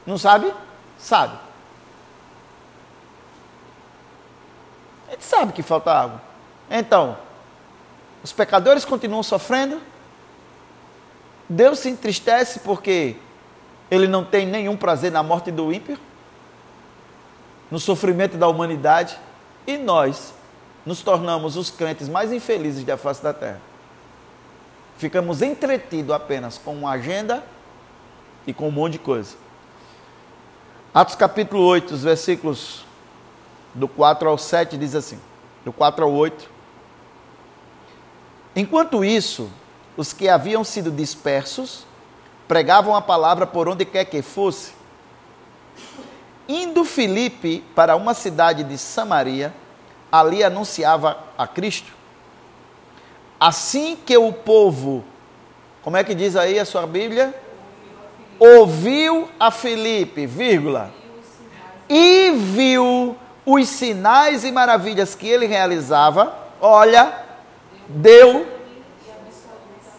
Não 0.06 0.18
sabe? 0.18 0.54
Sabe. 0.98 1.38
A 5.08 5.12
gente 5.12 5.24
sabe 5.24 5.54
que 5.54 5.62
falta 5.62 5.92
algo. 5.92 6.22
Então, 6.70 7.18
Os 8.24 8.32
pecadores 8.32 8.86
continuam 8.86 9.24
sofrendo. 9.24 9.82
Deus 11.50 11.80
se 11.80 11.90
entristece 11.90 12.60
porque 12.60 13.16
ele 13.90 14.08
não 14.08 14.24
tem 14.24 14.46
nenhum 14.46 14.78
prazer 14.78 15.12
na 15.12 15.24
morte 15.24 15.52
do 15.52 15.74
ímpio, 15.74 16.00
no 17.70 17.80
sofrimento 17.80 18.38
da 18.38 18.48
humanidade, 18.48 19.18
e 19.66 19.78
nós 19.78 20.34
nos 20.86 21.02
tornamos 21.02 21.56
os 21.58 21.70
crentes 21.70 22.10
mais 22.10 22.32
infelizes 22.32 22.84
da 22.84 22.98
face 22.98 23.22
da 23.22 23.34
terra. 23.34 23.62
Ficamos 24.98 25.42
entretidos 25.42 26.14
apenas 26.14 26.58
com 26.58 26.74
uma 26.74 26.92
agenda 26.92 27.44
e 28.46 28.54
com 28.54 28.68
um 28.68 28.72
monte 28.72 28.94
de 28.94 29.00
coisa. 29.00 29.36
Atos 30.94 31.16
capítulo 31.16 31.64
8, 31.64 31.94
os 31.94 32.04
versículos 32.04 32.86
do 33.74 33.88
4 33.88 34.28
ao 34.28 34.38
7 34.38 34.78
diz 34.78 34.96
assim: 34.96 35.20
do 35.64 35.72
4 35.72 36.04
ao 36.04 36.12
8. 36.12 36.50
Enquanto 38.56 39.04
isso, 39.06 39.50
os 39.96 40.12
que 40.12 40.28
haviam 40.28 40.64
sido 40.64 40.92
dispersos 40.92 41.86
pregavam 42.48 42.96
a 42.96 43.02
palavra 43.02 43.48
por 43.48 43.70
onde 43.70 43.86
quer 43.86 44.06
que 44.06 44.22
fosse. 44.22 44.74
Indo 46.48 46.84
Filipe 46.84 47.64
para 47.76 47.96
uma 47.96 48.14
cidade 48.14 48.64
de 48.64 48.78
Samaria, 48.78 49.54
ali 50.12 50.44
anunciava 50.44 51.18
a 51.38 51.48
Cristo. 51.48 51.92
Assim 53.40 53.98
que 54.06 54.16
o 54.18 54.32
povo, 54.32 55.04
como 55.82 55.98
é 55.98 56.04
que 56.04 56.14
diz 56.14 56.36
aí 56.36 56.60
a 56.60 56.66
sua 56.66 56.86
Bíblia? 56.86 57.34
Ouviu 58.40 59.30
a 59.40 59.52
Filipe, 59.52 60.26
vírgula, 60.26 60.92
e 61.88 62.32
viu 62.32 63.16
os 63.46 63.68
sinais 63.68 64.44
e 64.44 64.52
maravilhas 64.52 65.16
que 65.16 65.28
ele 65.28 65.46
realizava, 65.46 66.36
olha, 66.60 67.14
deu. 67.88 68.48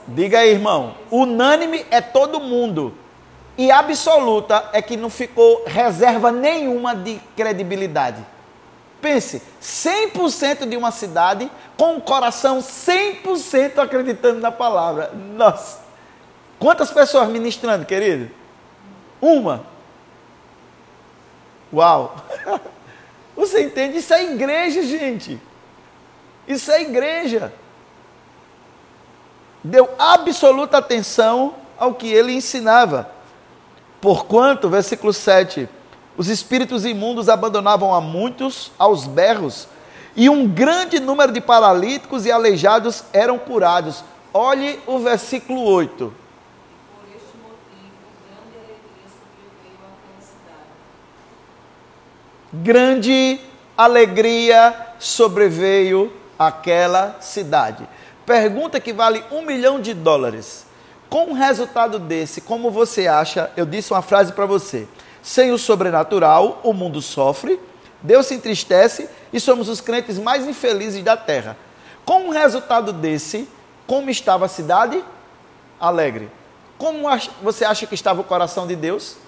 Diga 0.08 0.40
aí, 0.40 0.50
irmão. 0.50 0.94
Unânime 1.10 1.84
é 1.90 2.00
todo 2.00 2.40
mundo. 2.40 2.94
E 3.56 3.70
absoluta 3.70 4.70
é 4.72 4.80
que 4.80 4.96
não 4.96 5.10
ficou 5.10 5.64
reserva 5.66 6.32
nenhuma 6.32 6.94
de 6.94 7.20
credibilidade. 7.36 8.24
Pense, 9.00 9.42
100% 9.60 10.68
de 10.68 10.76
uma 10.76 10.90
cidade 10.90 11.50
com 11.76 11.96
o 11.96 12.00
coração 12.00 12.60
100% 12.60 13.78
acreditando 13.78 14.40
na 14.40 14.52
palavra. 14.52 15.12
Nossa. 15.12 15.80
Quantas 16.58 16.90
pessoas 16.90 17.28
ministrando, 17.28 17.84
querido? 17.84 18.30
Uma. 19.20 19.66
Uau. 21.72 22.16
Você 23.36 23.64
entende? 23.64 23.98
Isso 23.98 24.14
é 24.14 24.22
igreja, 24.22 24.82
gente. 24.82 25.40
Isso 26.46 26.70
é 26.70 26.82
igreja. 26.82 27.52
Deu 29.64 29.88
absoluta 29.98 30.78
atenção 30.78 31.54
ao 31.78 31.94
que 31.94 32.12
ele 32.12 32.32
ensinava. 32.32 33.10
Porquanto, 34.02 34.68
versículo 34.68 35.14
7, 35.14 35.66
os 36.18 36.28
espíritos 36.28 36.84
imundos 36.84 37.30
abandonavam 37.30 37.94
a 37.94 38.00
muitos 38.02 38.70
aos 38.78 39.06
berros, 39.06 39.66
e 40.14 40.28
um 40.28 40.46
grande 40.46 41.00
número 41.00 41.32
de 41.32 41.40
paralíticos 41.40 42.26
e 42.26 42.30
aleijados 42.30 43.02
eram 43.14 43.38
curados. 43.38 44.04
Olhe 44.34 44.78
o 44.86 44.98
versículo 44.98 45.62
8. 45.62 46.20
grande 52.52 53.40
alegria 53.76 54.76
sobreveio 54.98 56.12
àquela 56.38 57.16
cidade. 57.20 57.88
Pergunta 58.26 58.78
que 58.78 58.92
vale 58.92 59.24
um 59.32 59.42
milhão 59.42 59.80
de 59.80 59.94
dólares. 59.94 60.66
Com 61.12 61.26
um 61.26 61.32
resultado 61.34 61.98
desse, 61.98 62.40
como 62.40 62.70
você 62.70 63.06
acha? 63.06 63.50
Eu 63.54 63.66
disse 63.66 63.92
uma 63.92 64.00
frase 64.00 64.32
para 64.32 64.46
você. 64.46 64.88
Sem 65.22 65.52
o 65.52 65.58
sobrenatural, 65.58 66.58
o 66.64 66.72
mundo 66.72 67.02
sofre, 67.02 67.60
Deus 68.00 68.24
se 68.24 68.34
entristece 68.34 69.10
e 69.30 69.38
somos 69.38 69.68
os 69.68 69.78
crentes 69.78 70.18
mais 70.18 70.48
infelizes 70.48 71.04
da 71.04 71.14
terra. 71.14 71.54
Com 72.02 72.28
um 72.28 72.30
resultado 72.30 72.94
desse, 72.94 73.46
como 73.86 74.08
estava 74.08 74.46
a 74.46 74.48
cidade? 74.48 75.04
Alegre. 75.78 76.30
Como 76.78 77.06
você 77.42 77.66
acha 77.66 77.86
que 77.86 77.94
estava 77.94 78.22
o 78.22 78.24
coração 78.24 78.66
de 78.66 78.74
Deus? 78.74 79.18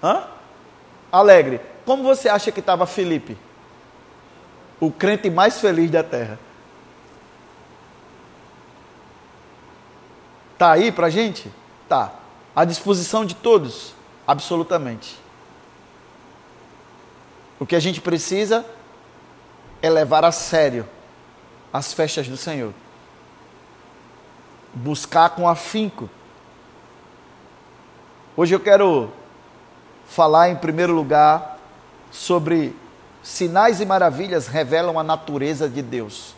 Hã? 0.00 0.22
alegre. 1.10 1.60
Como 1.84 2.04
você 2.04 2.28
acha 2.28 2.52
que 2.52 2.60
estava 2.60 2.86
Felipe? 2.86 3.36
O 4.78 4.88
crente 4.88 5.28
mais 5.30 5.60
feliz 5.60 5.90
da 5.90 6.04
terra. 6.04 6.38
Tá 10.58 10.72
aí 10.72 10.90
para 10.90 11.08
gente? 11.08 11.50
Tá. 11.88 12.12
À 12.54 12.64
disposição 12.64 13.24
de 13.24 13.36
todos? 13.36 13.94
Absolutamente. 14.26 15.16
O 17.60 17.64
que 17.64 17.76
a 17.76 17.80
gente 17.80 18.00
precisa 18.00 18.66
é 19.80 19.88
levar 19.88 20.24
a 20.24 20.32
sério 20.32 20.86
as 21.72 21.92
festas 21.92 22.26
do 22.26 22.36
Senhor. 22.36 22.74
Buscar 24.74 25.30
com 25.30 25.48
afinco. 25.48 26.10
Hoje 28.36 28.54
eu 28.54 28.60
quero 28.60 29.10
falar 30.06 30.50
em 30.50 30.56
primeiro 30.56 30.92
lugar 30.92 31.58
sobre 32.10 32.74
sinais 33.22 33.80
e 33.80 33.86
maravilhas 33.86 34.48
revelam 34.48 34.98
a 34.98 35.04
natureza 35.04 35.68
de 35.68 35.82
Deus. 35.82 36.34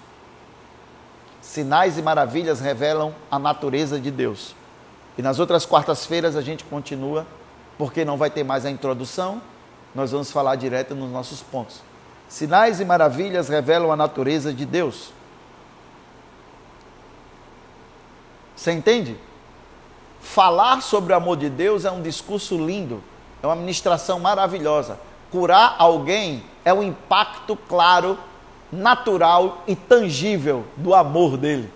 Sinais 1.51 1.99
e 1.99 2.03
maravilhas 2.03 2.61
revelam 2.61 3.13
a 3.29 3.37
natureza 3.37 3.99
de 3.99 4.09
Deus. 4.09 4.55
E 5.19 5.23
nas 5.23 5.41
outras 5.41 5.67
quartas-feiras 5.67 6.37
a 6.37 6.41
gente 6.41 6.63
continua, 6.63 7.27
porque 7.77 8.05
não 8.05 8.17
vai 8.17 8.31
ter 8.31 8.45
mais 8.45 8.65
a 8.65 8.71
introdução, 8.71 9.43
nós 9.93 10.13
vamos 10.13 10.31
falar 10.31 10.55
direto 10.55 10.95
nos 10.95 11.11
nossos 11.11 11.43
pontos. 11.43 11.83
Sinais 12.29 12.79
e 12.79 12.85
maravilhas 12.85 13.49
revelam 13.49 13.91
a 13.91 13.97
natureza 13.97 14.55
de 14.55 14.65
Deus. 14.65 15.11
Você 18.55 18.71
entende? 18.71 19.19
Falar 20.21 20.81
sobre 20.81 21.13
o 21.13 21.17
amor 21.17 21.37
de 21.37 21.51
Deus 21.51 21.85
é 21.85 21.91
um 21.91 22.01
discurso 22.01 22.65
lindo, 22.65 23.03
é 23.43 23.47
uma 23.49 23.57
ministração 23.57 24.21
maravilhosa. 24.21 25.01
Curar 25.33 25.75
alguém 25.81 26.45
é 26.65 26.73
um 26.73 26.85
impacto 26.85 27.57
claro, 27.57 28.17
natural 28.73 29.65
e 29.67 29.75
tangível 29.75 30.65
do 30.77 30.95
amor 30.95 31.37
dele. 31.37 31.71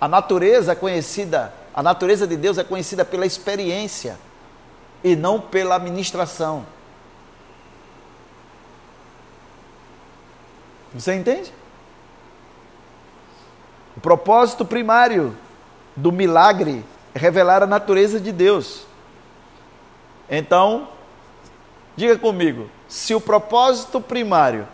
A 0.00 0.06
natureza 0.06 0.72
é 0.72 0.74
conhecida, 0.74 1.52
a 1.74 1.82
natureza 1.82 2.26
de 2.26 2.36
Deus 2.36 2.58
é 2.58 2.64
conhecida 2.64 3.04
pela 3.04 3.26
experiência 3.26 4.18
e 5.02 5.16
não 5.16 5.40
pela 5.40 5.78
ministração. 5.78 6.66
Você 10.94 11.14
entende? 11.14 11.52
O 13.96 14.00
propósito 14.00 14.64
primário 14.64 15.36
do 15.94 16.12
milagre 16.12 16.84
é 17.14 17.18
revelar 17.18 17.62
a 17.62 17.66
natureza 17.66 18.20
de 18.20 18.32
Deus. 18.32 18.86
Então, 20.28 20.88
diga 21.96 22.18
comigo, 22.18 22.68
se 22.88 23.14
o 23.14 23.20
propósito 23.20 24.00
primário 24.00 24.68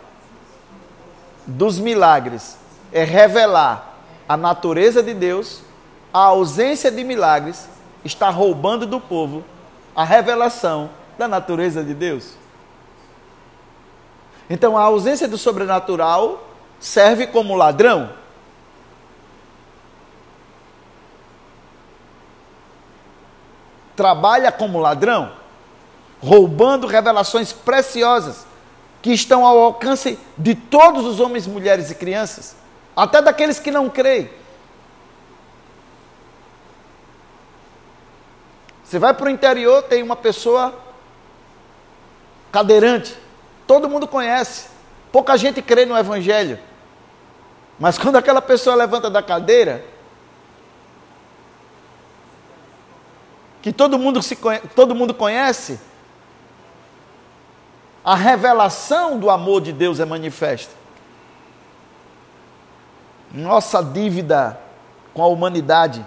dos 1.47 1.79
milagres 1.79 2.57
é 2.91 3.03
revelar 3.03 3.95
a 4.27 4.37
natureza 4.37 5.01
de 5.01 5.13
Deus, 5.13 5.61
a 6.13 6.19
ausência 6.19 6.91
de 6.91 7.03
milagres 7.03 7.67
está 8.03 8.29
roubando 8.29 8.85
do 8.85 8.99
povo 8.99 9.43
a 9.95 10.03
revelação 10.03 10.89
da 11.17 11.27
natureza 11.27 11.83
de 11.83 11.93
Deus. 11.93 12.33
Então, 14.49 14.77
a 14.77 14.81
ausência 14.83 15.27
do 15.27 15.37
sobrenatural 15.37 16.47
serve 16.79 17.27
como 17.27 17.55
ladrão 17.55 18.09
trabalha 23.95 24.51
como 24.51 24.79
ladrão, 24.79 25.31
roubando 26.23 26.87
revelações 26.87 27.51
preciosas 27.51 28.45
que 29.01 29.11
estão 29.11 29.45
ao 29.45 29.59
alcance 29.59 30.17
de 30.37 30.55
todos 30.55 31.05
os 31.05 31.19
homens, 31.19 31.45
mulheres 31.45 31.91
e 31.91 31.95
crianças, 31.95 32.55
até 32.95 33.21
daqueles 33.21 33.59
que 33.59 33.69
não 33.69 33.89
creem. 33.89 34.29
Você 38.85 38.97
vai 38.97 39.13
para 39.13 39.25
o 39.25 39.29
interior, 39.29 39.83
tem 39.83 40.01
uma 40.01 40.15
pessoa 40.15 40.73
cadeirante, 42.51 43.17
todo 43.67 43.89
mundo 43.89 44.07
conhece, 44.07 44.67
pouca 45.11 45.35
gente 45.35 45.61
crê 45.61 45.85
no 45.85 45.97
Evangelho, 45.97 46.57
mas 47.77 47.97
quando 47.97 48.15
aquela 48.15 48.41
pessoa 48.41 48.75
levanta 48.75 49.09
da 49.09 49.21
cadeira, 49.21 49.83
que 53.61 53.73
todo 53.73 53.99
mundo, 53.99 54.21
se, 54.21 54.37
todo 54.75 54.95
mundo 54.95 55.13
conhece, 55.13 55.79
a 58.03 58.15
revelação 58.15 59.17
do 59.17 59.29
amor 59.29 59.61
de 59.61 59.71
Deus 59.71 59.99
é 59.99 60.05
manifesta. 60.05 60.73
Nossa 63.31 63.81
dívida 63.81 64.59
com 65.13 65.23
a 65.23 65.27
humanidade 65.27 66.05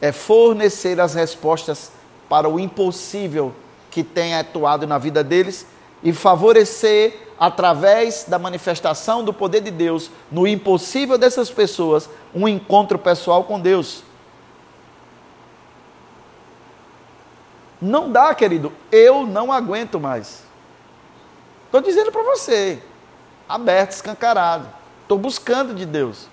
é 0.00 0.12
fornecer 0.12 1.00
as 1.00 1.14
respostas 1.14 1.90
para 2.28 2.48
o 2.48 2.60
impossível 2.60 3.54
que 3.90 4.04
tem 4.04 4.34
atuado 4.34 4.86
na 4.86 4.98
vida 4.98 5.24
deles 5.24 5.66
e 6.02 6.12
favorecer, 6.12 7.28
através 7.40 8.26
da 8.28 8.38
manifestação 8.38 9.24
do 9.24 9.32
poder 9.32 9.60
de 9.60 9.70
Deus, 9.70 10.10
no 10.30 10.46
impossível 10.46 11.16
dessas 11.16 11.50
pessoas, 11.50 12.08
um 12.34 12.46
encontro 12.46 12.98
pessoal 12.98 13.44
com 13.44 13.58
Deus. 13.58 14.04
Não 17.80 18.12
dá, 18.12 18.34
querido, 18.34 18.72
eu 18.92 19.26
não 19.26 19.50
aguento 19.50 19.98
mais. 19.98 20.43
Estou 21.74 21.82
dizendo 21.82 22.12
para 22.12 22.22
você, 22.22 22.80
aberto, 23.48 23.90
escancarado. 23.90 24.68
Estou 25.02 25.18
buscando 25.18 25.74
de 25.74 25.84
Deus. 25.84 26.28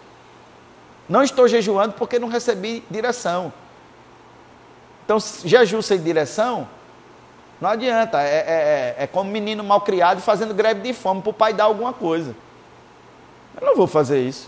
Não 1.09 1.23
estou 1.23 1.47
jejuando 1.47 1.95
porque 1.95 2.19
não 2.19 2.27
recebi 2.27 2.83
direção. 2.91 3.51
Então, 5.03 5.17
jejum 5.19 5.81
sem 5.81 5.99
direção, 5.99 6.69
não 7.59 7.71
adianta. 7.71 8.21
É, 8.21 8.35
é, 8.35 8.95
é, 8.99 9.03
é 9.03 9.07
como 9.07 9.31
menino 9.31 9.63
mal 9.63 9.81
criado 9.81 10.21
fazendo 10.21 10.53
greve 10.53 10.81
de 10.81 10.93
fome 10.93 11.23
para 11.23 11.31
o 11.31 11.33
pai 11.33 11.55
dar 11.55 11.63
alguma 11.63 11.91
coisa. 11.91 12.35
Eu 13.59 13.65
não 13.65 13.75
vou 13.75 13.87
fazer 13.87 14.21
isso. 14.21 14.47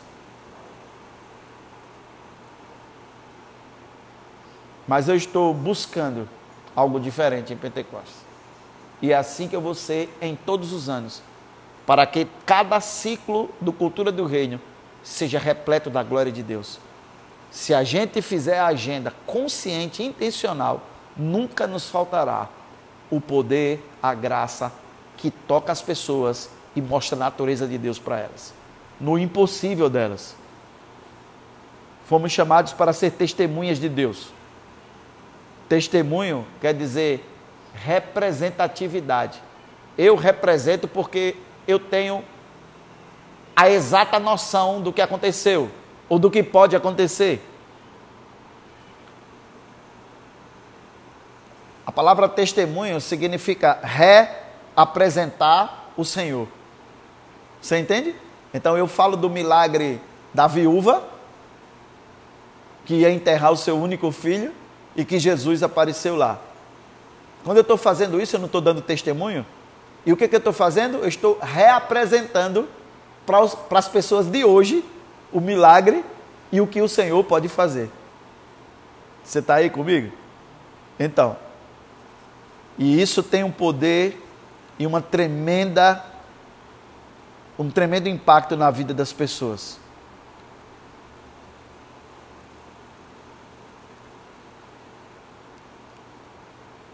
Mas 4.87 5.09
eu 5.09 5.15
estou 5.15 5.55
buscando 5.55 6.29
algo 6.75 6.99
diferente 6.99 7.51
em 7.51 7.57
Pentecostes. 7.57 8.22
E 9.03 9.11
é 9.11 9.15
assim 9.15 9.49
que 9.49 9.55
eu 9.55 9.59
vou 9.59 9.75
ser 9.75 10.09
em 10.21 10.33
todos 10.33 10.71
os 10.71 10.87
anos, 10.87 11.21
para 11.85 12.05
que 12.07 12.25
cada 12.45 12.79
ciclo 12.79 13.49
do 13.59 13.73
Cultura 13.73 14.13
do 14.13 14.25
Reino 14.25 14.61
seja 15.03 15.37
repleto 15.37 15.89
da 15.89 16.01
glória 16.01 16.31
de 16.31 16.41
Deus. 16.41 16.79
Se 17.51 17.73
a 17.73 17.83
gente 17.83 18.21
fizer 18.21 18.59
a 18.59 18.67
agenda 18.67 19.13
consciente 19.25 20.01
e 20.01 20.05
intencional, 20.05 20.83
nunca 21.17 21.67
nos 21.67 21.89
faltará 21.89 22.47
o 23.11 23.19
poder, 23.19 23.85
a 24.01 24.13
graça 24.13 24.71
que 25.17 25.29
toca 25.29 25.69
as 25.69 25.81
pessoas 25.81 26.49
e 26.73 26.81
mostra 26.81 27.17
a 27.17 27.19
natureza 27.19 27.67
de 27.67 27.77
Deus 27.77 27.99
para 27.99 28.19
elas, 28.19 28.53
no 29.01 29.19
impossível 29.19 29.89
delas. 29.89 30.33
Fomos 32.05 32.31
chamados 32.31 32.71
para 32.71 32.93
ser 32.93 33.11
testemunhas 33.11 33.79
de 33.79 33.89
Deus. 33.89 34.29
Testemunho 35.67 36.47
quer 36.61 36.73
dizer 36.73 37.32
representatividade. 37.73 39.41
Eu 39.97 40.15
represento 40.15 40.87
porque 40.87 41.35
eu 41.67 41.79
tenho 41.79 42.23
a 43.55 43.69
exata 43.69 44.19
noção 44.19 44.81
do 44.81 44.91
que 44.91 45.01
aconteceu 45.01 45.69
ou 46.09 46.17
do 46.17 46.31
que 46.31 46.41
pode 46.41 46.75
acontecer. 46.75 47.47
A 51.85 51.91
palavra 51.91 52.27
testemunho 52.27 52.99
significa 52.99 53.79
reapresentar 53.83 55.91
o 55.95 56.03
Senhor. 56.03 56.47
Você 57.61 57.77
entende? 57.77 58.15
Então 58.53 58.77
eu 58.77 58.87
falo 58.87 59.15
do 59.15 59.29
milagre 59.29 60.01
da 60.33 60.47
viúva 60.47 61.03
que 62.85 62.95
ia 62.95 63.11
enterrar 63.11 63.51
o 63.51 63.57
seu 63.57 63.77
único 63.77 64.11
filho 64.11 64.53
e 64.95 65.05
que 65.05 65.19
Jesus 65.19 65.63
apareceu 65.63 66.15
lá. 66.15 66.39
Quando 67.43 67.57
eu 67.57 67.61
estou 67.61 67.77
fazendo 67.77 68.21
isso, 68.21 68.35
eu 68.35 68.39
não 68.39 68.45
estou 68.45 68.61
dando 68.61 68.81
testemunho. 68.81 69.45
E 70.05 70.13
o 70.13 70.17
que, 70.17 70.27
que 70.27 70.35
eu 70.35 70.39
estou 70.39 70.53
fazendo? 70.53 70.97
Eu 70.97 71.07
estou 71.07 71.39
reapresentando 71.41 72.67
para 73.25 73.79
as 73.79 73.87
pessoas 73.87 74.27
de 74.27 74.43
hoje 74.43 74.83
o 75.31 75.39
milagre 75.39 76.03
e 76.51 76.61
o 76.61 76.67
que 76.67 76.81
o 76.81 76.87
Senhor 76.87 77.23
pode 77.23 77.47
fazer. 77.47 77.89
Você 79.23 79.39
está 79.39 79.55
aí 79.55 79.69
comigo? 79.69 80.11
Então, 80.99 81.35
e 82.77 83.01
isso 83.01 83.23
tem 83.23 83.43
um 83.43 83.51
poder 83.51 84.21
e 84.77 84.85
uma 84.85 85.01
tremenda, 85.01 86.03
um 87.57 87.69
tremendo 87.69 88.09
impacto 88.09 88.57
na 88.57 88.69
vida 88.71 88.93
das 88.93 89.13
pessoas. 89.13 89.79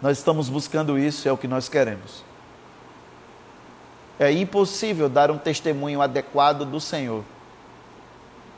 Nós 0.01 0.17
estamos 0.17 0.47
buscando 0.49 0.97
isso, 0.97 1.27
é 1.27 1.31
o 1.31 1.37
que 1.37 1.47
nós 1.47 1.67
queremos. 1.67 2.23
É 4.17 4.31
impossível 4.31 5.09
dar 5.09 5.31
um 5.31 5.37
testemunho 5.37 6.01
adequado 6.01 6.65
do 6.65 6.79
Senhor 6.79 7.23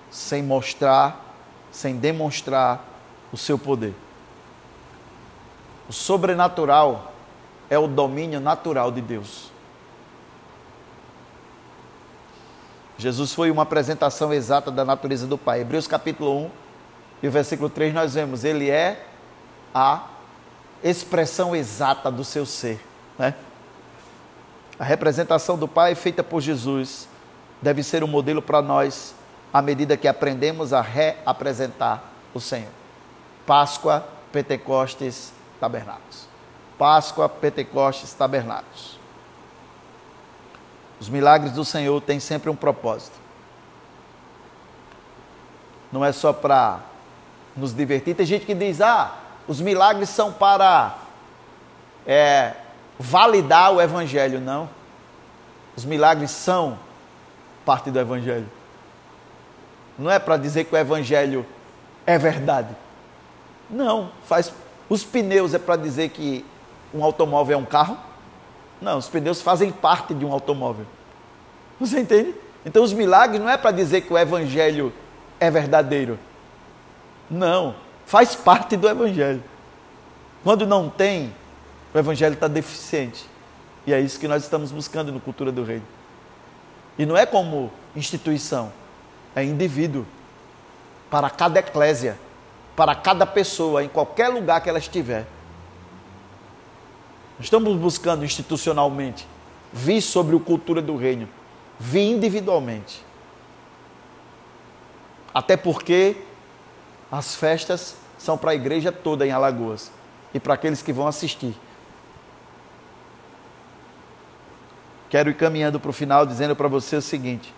sem 0.10 0.44
mostrar, 0.44 1.34
sem 1.72 1.96
demonstrar 1.98 2.84
o 3.32 3.38
seu 3.38 3.58
poder. 3.58 3.94
O 5.88 5.94
sobrenatural 5.94 7.14
é 7.70 7.80
o 7.80 7.88
domínio 7.88 8.40
natural 8.40 8.92
de 8.92 9.02
Deus. 9.02 9.50
Jesus 12.98 13.34
foi 13.34 13.50
uma 13.50 13.64
apresentação 13.64 14.32
exata 14.34 14.70
da 14.70 14.86
natureza 14.86 15.26
do 15.26 15.38
Pai. 15.38 15.62
Hebreus 15.62 15.88
capítulo 15.88 16.46
1 16.46 16.52
e 17.24 17.28
o 17.28 17.32
versículo 17.32 17.70
3 17.70 17.94
nós 17.94 18.14
vemos, 18.14 18.44
ele 18.44 18.70
é 18.70 19.08
a 19.74 20.04
expressão 20.84 21.56
exata 21.56 22.12
do 22.12 22.24
seu 22.24 22.46
ser. 22.46 22.80
Né? 23.18 23.34
A 24.80 24.84
representação 24.84 25.58
do 25.58 25.68
Pai 25.68 25.94
feita 25.96 26.24
por 26.24 26.42
Jesus 26.42 27.08
deve 27.62 27.84
ser 27.84 28.04
um 28.04 28.08
modelo 28.08 28.42
para 28.42 28.62
nós 28.62 29.14
à 29.54 29.62
medida 29.62 29.98
que 29.98 30.08
aprendemos 30.08 30.74
a 30.74 30.82
reapresentar 30.82 32.04
o 32.34 32.40
Senhor. 32.40 32.72
Páscoa, 33.46 34.08
Pentecostes, 34.32 35.34
Tabernáculos. 35.60 36.28
Páscoa, 36.78 37.30
Pentecostes, 37.30 38.14
Tabernáculos. 38.14 39.00
Os 41.00 41.10
milagres 41.10 41.52
do 41.52 41.66
Senhor 41.66 42.00
têm 42.02 42.20
sempre 42.20 42.50
um 42.50 42.56
propósito. 42.56 43.20
Não 45.92 46.06
é 46.06 46.12
só 46.12 46.32
para 46.32 46.80
nos 47.56 47.74
divertir. 47.74 48.16
Tem 48.16 48.26
gente 48.26 48.46
que 48.46 48.56
diz: 48.56 48.82
ah, 48.82 49.21
os 49.48 49.60
milagres 49.60 50.10
são 50.10 50.32
para 50.32 50.98
é, 52.06 52.54
validar 53.00 53.74
o 53.74 53.82
Evangelho. 53.82 54.40
Não. 54.40 54.70
Os 55.76 55.86
milagres 55.86 56.32
são 56.32 56.78
parte 57.66 57.92
do 57.92 58.00
Evangelho. 58.00 58.50
Não 59.98 60.10
é 60.10 60.20
para 60.20 60.38
dizer 60.38 60.66
que 60.66 60.74
o 60.74 60.78
Evangelho 60.78 61.46
é 62.06 62.18
verdade. 62.18 62.76
Não, 63.70 64.12
faz. 64.26 64.54
Os 64.90 65.04
pneus 65.04 65.54
é 65.54 65.60
para 65.60 65.76
dizer 65.76 66.10
que 66.10 66.46
um 66.94 67.04
automóvel 67.04 67.58
é 67.58 67.62
um 67.62 67.66
carro? 67.66 67.98
Não, 68.82 68.98
os 68.98 69.08
pneus 69.08 69.42
fazem 69.42 69.72
parte 69.72 70.14
de 70.14 70.26
um 70.26 70.34
automóvel. 70.34 70.86
Você 71.80 72.00
entende? 72.00 72.36
Então 72.66 72.84
os 72.84 72.94
milagres 72.94 73.40
não 73.40 73.50
é 73.50 73.58
para 73.58 73.72
dizer 73.72 74.02
que 74.02 74.14
o 74.14 74.18
Evangelho 74.18 74.92
é 75.40 75.50
verdadeiro. 75.50 76.20
Não, 77.30 77.76
faz 78.12 78.36
parte 78.36 78.76
do 78.76 78.90
Evangelho. 78.90 79.42
Quando 80.44 80.68
não 80.68 80.90
tem, 80.90 81.34
o 81.94 81.98
Evangelho 81.98 82.34
está 82.34 82.50
deficiente. 82.50 83.26
E 83.88 83.94
é 83.94 84.02
isso 84.02 84.20
que 84.20 84.28
nós 84.28 84.44
estamos 84.44 84.70
buscando 84.70 85.14
no 85.14 85.20
Cultura 85.22 85.50
do 85.50 85.64
Reino. 85.64 85.86
E 87.00 87.06
não 87.06 87.16
é 87.16 87.26
como 87.26 87.72
instituição, 87.96 88.70
é 89.34 89.46
indivíduo. 89.46 90.06
Para 91.10 91.30
cada 91.30 91.62
eclésia, 91.62 92.20
para 92.76 92.94
cada 92.94 93.26
pessoa, 93.26 93.82
em 93.82 93.88
qualquer 93.88 94.28
lugar 94.28 94.60
que 94.60 94.68
ela 94.68 94.80
estiver. 94.80 95.26
Estamos 97.40 97.78
buscando 97.78 98.26
institucionalmente 98.26 99.26
vir 99.72 100.02
sobre 100.02 100.36
o 100.36 100.40
cultura 100.42 100.82
do 100.82 100.98
reino, 100.98 101.30
vir 101.80 102.12
individualmente. 102.12 103.02
Até 105.34 105.56
porque 105.56 106.18
as 107.10 107.36
festas 107.36 108.01
são 108.22 108.38
para 108.38 108.52
a 108.52 108.56
igreja 108.56 108.92
toda 108.92 109.26
em 109.26 109.32
Alagoas 109.32 109.92
e 110.32 110.40
para 110.40 110.54
aqueles 110.54 110.84
que 110.84 110.94
vão 110.94 111.08
assistir. 111.08 111.56
Quero 115.10 115.32
ir 115.32 115.34
caminhando 115.34 115.80
para 115.80 115.90
o 115.90 115.94
final 115.94 116.26
dizendo 116.26 116.56
para 116.56 116.68
você 116.68 116.96
o 116.96 117.02
seguinte: 117.02 117.52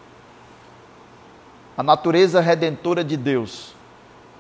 a 1.78 1.84
natureza 1.84 2.39
redentora 2.39 3.03
de 3.03 3.18
Deus 3.18 3.76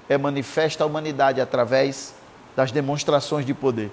é 0.07 0.17
manifesta 0.17 0.85
à 0.85 0.87
humanidade 0.87 1.41
através 1.41 2.15
das 2.55 2.71
demonstrações 2.71 3.45
de 3.45 3.53
poder. 3.53 3.91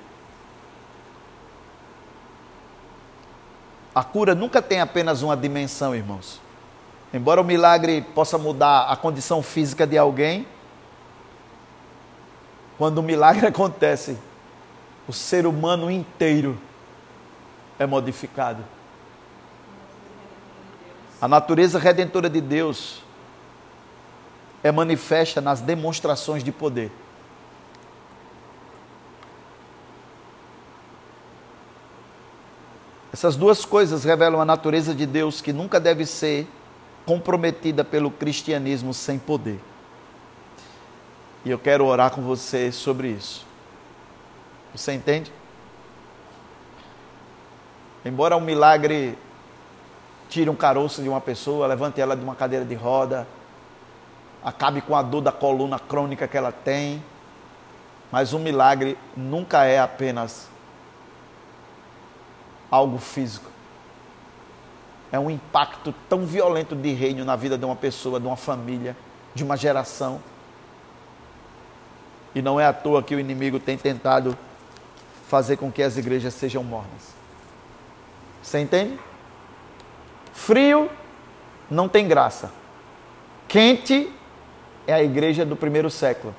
A 3.92 4.04
cura 4.04 4.36
nunca 4.36 4.62
tem 4.62 4.80
apenas 4.80 5.20
uma 5.20 5.36
dimensão, 5.36 5.96
irmãos. 5.96 6.40
Embora 7.12 7.40
o 7.40 7.44
milagre 7.44 8.02
possa 8.14 8.38
mudar 8.38 8.84
a 8.84 8.94
condição 8.94 9.42
física 9.42 9.84
de 9.84 9.98
alguém, 9.98 10.46
quando 12.80 12.96
o 12.96 13.02
milagre 13.02 13.44
acontece, 13.46 14.16
o 15.06 15.12
ser 15.12 15.46
humano 15.46 15.90
inteiro 15.90 16.58
é 17.78 17.84
modificado. 17.84 18.64
A 21.20 21.28
natureza 21.28 21.78
redentora 21.78 22.30
de 22.30 22.40
Deus 22.40 23.02
é 24.62 24.72
manifesta 24.72 25.42
nas 25.42 25.60
demonstrações 25.60 26.42
de 26.42 26.50
poder. 26.50 26.90
Essas 33.12 33.36
duas 33.36 33.66
coisas 33.66 34.04
revelam 34.04 34.40
a 34.40 34.44
natureza 34.46 34.94
de 34.94 35.04
Deus 35.04 35.42
que 35.42 35.52
nunca 35.52 35.78
deve 35.78 36.06
ser 36.06 36.48
comprometida 37.04 37.84
pelo 37.84 38.10
cristianismo 38.10 38.94
sem 38.94 39.18
poder. 39.18 39.60
E 41.44 41.50
eu 41.50 41.58
quero 41.58 41.86
orar 41.86 42.10
com 42.10 42.22
você 42.22 42.70
sobre 42.70 43.08
isso. 43.08 43.46
Você 44.74 44.92
entende? 44.92 45.32
Embora 48.04 48.36
um 48.36 48.40
milagre 48.40 49.16
tire 50.28 50.48
um 50.48 50.54
caroço 50.54 51.02
de 51.02 51.08
uma 51.08 51.20
pessoa, 51.20 51.66
levante 51.66 52.00
ela 52.00 52.16
de 52.16 52.22
uma 52.22 52.34
cadeira 52.34 52.64
de 52.64 52.74
roda, 52.74 53.26
acabe 54.44 54.80
com 54.80 54.94
a 54.94 55.02
dor 55.02 55.20
da 55.20 55.32
coluna 55.32 55.78
crônica 55.78 56.28
que 56.28 56.36
ela 56.36 56.52
tem, 56.52 57.02
mas 58.12 58.32
um 58.32 58.38
milagre 58.38 58.96
nunca 59.16 59.64
é 59.64 59.78
apenas 59.78 60.48
algo 62.70 62.98
físico. 62.98 63.50
É 65.12 65.18
um 65.18 65.30
impacto 65.30 65.92
tão 66.08 66.24
violento 66.24 66.76
de 66.76 66.92
reino 66.92 67.24
na 67.24 67.34
vida 67.34 67.58
de 67.58 67.64
uma 67.64 67.76
pessoa, 67.76 68.20
de 68.20 68.26
uma 68.26 68.36
família, 68.36 68.96
de 69.34 69.42
uma 69.42 69.56
geração. 69.56 70.20
E 72.34 72.40
não 72.40 72.60
é 72.60 72.66
à 72.66 72.72
toa 72.72 73.02
que 73.02 73.14
o 73.14 73.20
inimigo 73.20 73.58
tem 73.58 73.76
tentado 73.76 74.36
fazer 75.28 75.56
com 75.56 75.70
que 75.70 75.82
as 75.82 75.96
igrejas 75.96 76.34
sejam 76.34 76.62
mornas. 76.62 77.14
Você 78.42 78.58
entende? 78.58 78.98
Frio 80.32 80.90
não 81.70 81.88
tem 81.88 82.08
graça. 82.08 82.52
Quente 83.46 84.12
é 84.86 84.92
a 84.92 85.02
igreja 85.02 85.44
do 85.44 85.56
primeiro 85.56 85.90
século. 85.90 86.34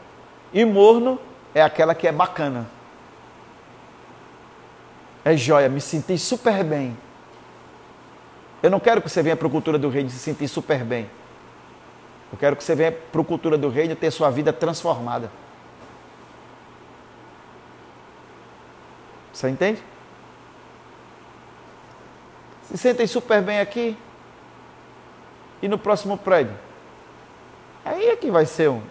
E 0.53 0.65
morno 0.65 1.19
é 1.53 1.61
aquela 1.61 1.95
que 1.95 2.07
é 2.07 2.11
bacana. 2.11 2.67
É 5.23 5.37
joia, 5.37 5.69
me 5.69 5.79
senti 5.79 6.17
super 6.17 6.63
bem. 6.63 6.97
Eu 8.61 8.69
não 8.69 8.79
quero 8.79 9.01
que 9.01 9.09
você 9.09 9.21
venha 9.21 9.35
para 9.35 9.47
a 9.47 9.51
cultura 9.51 9.77
do 9.77 9.89
reino 9.89 10.09
se 10.09 10.19
sentir 10.19 10.47
super 10.47 10.83
bem. 10.83 11.09
Eu 12.31 12.37
quero 12.37 12.55
que 12.55 12.63
você 12.63 12.75
venha 12.75 12.91
para 12.91 13.21
a 13.21 13.23
cultura 13.23 13.57
do 13.57 13.69
reino 13.69 13.95
ter 13.95 14.11
sua 14.11 14.29
vida 14.29 14.53
transformada. 14.53 15.31
Você 19.34 19.49
entende? 19.49 19.82
Se 22.63 22.77
sentem 22.77 23.07
super 23.07 23.41
bem 23.41 23.59
aqui 23.59 23.97
e 25.61 25.67
no 25.67 25.77
próximo 25.77 26.17
prédio. 26.17 26.57
Aí 27.84 28.07
é 28.07 28.15
que 28.15 28.32
vai 28.32 28.45
ser 28.45 28.69
um. 28.69 28.82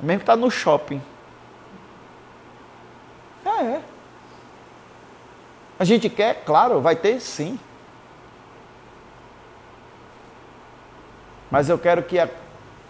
Mesmo 0.00 0.18
que 0.18 0.22
está 0.24 0.36
no 0.36 0.50
shopping. 0.50 1.00
É, 3.44 3.48
é. 3.48 3.82
A 5.78 5.84
gente 5.84 6.08
quer, 6.08 6.44
claro, 6.44 6.80
vai 6.80 6.96
ter 6.96 7.20
sim. 7.20 7.58
Mas 11.50 11.68
eu 11.68 11.78
quero 11.78 12.02
que 12.02 12.18
a, 12.18 12.28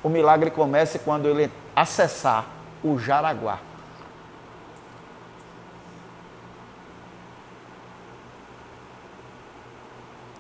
o 0.03 0.09
milagre 0.09 0.51
comece 0.51 0.99
quando 0.99 1.29
ele 1.29 1.51
acessar 1.75 2.47
o 2.83 2.99
Jaraguá. 2.99 3.59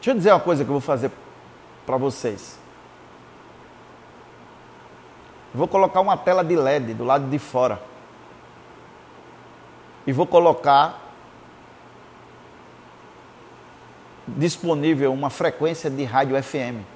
Deixa 0.06 0.14
eu 0.14 0.18
dizer 0.18 0.30
uma 0.30 0.38
coisa 0.38 0.62
que 0.62 0.70
eu 0.70 0.74
vou 0.74 0.80
fazer 0.80 1.10
para 1.84 1.96
vocês. 1.96 2.56
Vou 5.52 5.66
colocar 5.66 6.00
uma 6.00 6.16
tela 6.16 6.44
de 6.44 6.54
LED 6.54 6.94
do 6.94 7.02
lado 7.02 7.28
de 7.28 7.40
fora. 7.40 7.82
E 10.06 10.12
vou 10.12 10.24
colocar 10.24 11.02
disponível 14.28 15.12
uma 15.12 15.28
frequência 15.28 15.90
de 15.90 16.04
rádio 16.04 16.40
FM. 16.40 16.86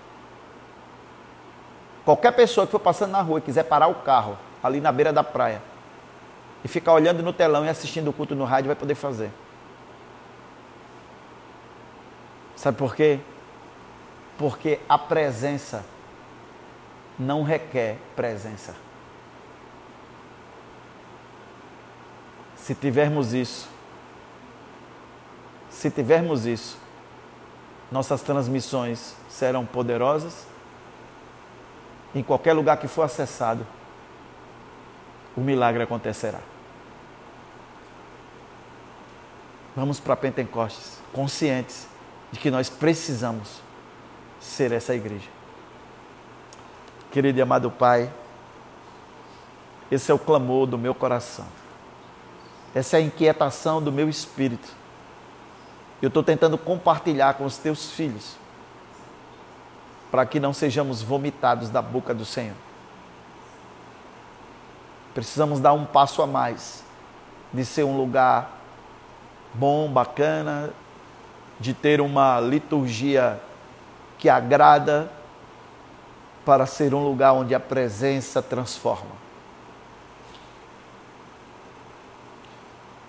Qualquer 2.05 2.31
pessoa 2.31 2.65
que 2.65 2.71
for 2.71 2.79
passando 2.79 3.11
na 3.11 3.23
rua 3.23 3.41
e 3.41 3.43
quiser 3.43 3.65
parar 3.65 3.89
o 3.89 3.97
carro 3.97 4.39
ali 4.63 4.81
na 4.81 4.93
beira 4.93 5.13
da 5.13 5.25
praia 5.25 5.61
e 6.65 6.69
ficar 6.69 6.93
olhando 6.93 7.25
no 7.25 7.33
telão 7.33 7.65
e 7.65 7.69
assistindo 7.69 8.07
o 8.07 8.13
culto 8.13 8.37
no 8.37 8.45
rádio 8.45 8.69
vai 8.69 8.77
poder 8.77 8.95
fazer. 8.95 9.33
Sabe 12.61 12.77
por 12.77 12.95
quê? 12.95 13.19
Porque 14.37 14.79
a 14.87 14.99
presença 14.99 15.83
não 17.19 17.43
requer 17.43 17.97
presença. 18.15 18.77
Se 22.57 22.75
tivermos 22.75 23.33
isso, 23.33 23.67
se 25.71 25.91
tivermos 25.91 26.45
isso, 26.45 26.79
nossas 27.91 28.21
transmissões 28.21 29.17
serão 29.31 29.65
poderosas. 29.65 30.47
Em 32.15 32.23
qualquer 32.23 32.53
lugar 32.53 32.77
que 32.77 32.87
for 32.87 33.05
acessado, 33.05 33.67
o 35.35 35.41
milagre 35.41 35.83
acontecerá. 35.83 36.41
Vamos 39.75 39.99
para 39.99 40.15
Pentecostes, 40.15 40.99
conscientes 41.11 41.89
de 42.33 42.39
que 42.39 42.51
nós 42.51 42.69
precisamos 42.69 43.61
ser 44.41 44.73
essa 44.73 44.95
igreja. 44.95 45.29
Querido 47.11 47.39
e 47.39 47.43
amado 47.43 47.71
Pai, 47.71 48.11
esse 49.91 50.11
é 50.11 50.15
o 50.15 50.19
clamor 50.19 50.67
do 50.67 50.79
meu 50.79 50.95
coração, 50.95 51.47
essa 52.75 52.97
é 52.97 53.01
a 53.01 53.03
inquietação 53.03 53.83
do 53.83 53.91
meu 53.91 54.09
espírito 54.09 54.81
eu 56.03 56.09
estou 56.09 56.23
tentando 56.23 56.57
compartilhar 56.57 57.35
com 57.35 57.45
os 57.45 57.59
teus 57.59 57.91
filhos, 57.93 58.37
para 60.11 60.25
que 60.25 60.41
não 60.41 60.53
sejamos 60.53 61.03
vomitados 61.03 61.69
da 61.69 61.83
boca 61.83 62.15
do 62.15 62.25
Senhor. 62.25 62.57
Precisamos 65.13 65.61
dar 65.61 65.73
um 65.73 65.85
passo 65.85 66.23
a 66.23 66.27
mais, 66.27 66.83
de 67.53 67.65
ser 67.65 67.85
um 67.85 67.97
lugar 67.97 68.59
bom, 69.53 69.91
bacana, 69.91 70.71
de 71.61 71.75
ter 71.75 72.01
uma 72.01 72.41
liturgia 72.41 73.39
que 74.19 74.29
agrada, 74.29 75.11
para 76.45 76.67
ser 76.67 76.95
um 76.95 77.05
lugar 77.05 77.33
onde 77.33 77.55
a 77.55 77.61
presença 77.61 78.43
transforma. 78.43 79.13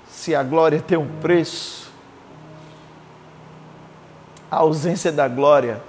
Se 0.09 0.35
a 0.35 0.43
glória 0.43 0.81
tem 0.81 0.97
um 0.97 1.19
preço, 1.19 1.89
a 4.49 4.57
ausência 4.57 5.11
da 5.11 5.27
glória 5.27 5.81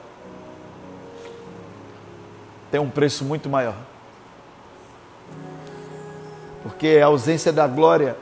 tem 2.71 2.81
um 2.81 2.89
preço 2.89 3.25
muito 3.25 3.51
maior. 3.51 3.77
Porque 6.63 7.01
a 7.03 7.07
ausência 7.07 7.53
da 7.53 7.67
glória 7.67 8.17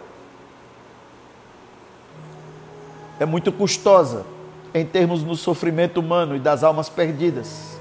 é 3.20 3.26
muito 3.26 3.52
custosa 3.52 4.24
em 4.72 4.84
termos 4.84 5.22
do 5.22 5.36
sofrimento 5.36 6.00
humano 6.00 6.34
e 6.34 6.38
das 6.38 6.64
almas 6.64 6.88
perdidas. 6.88 7.78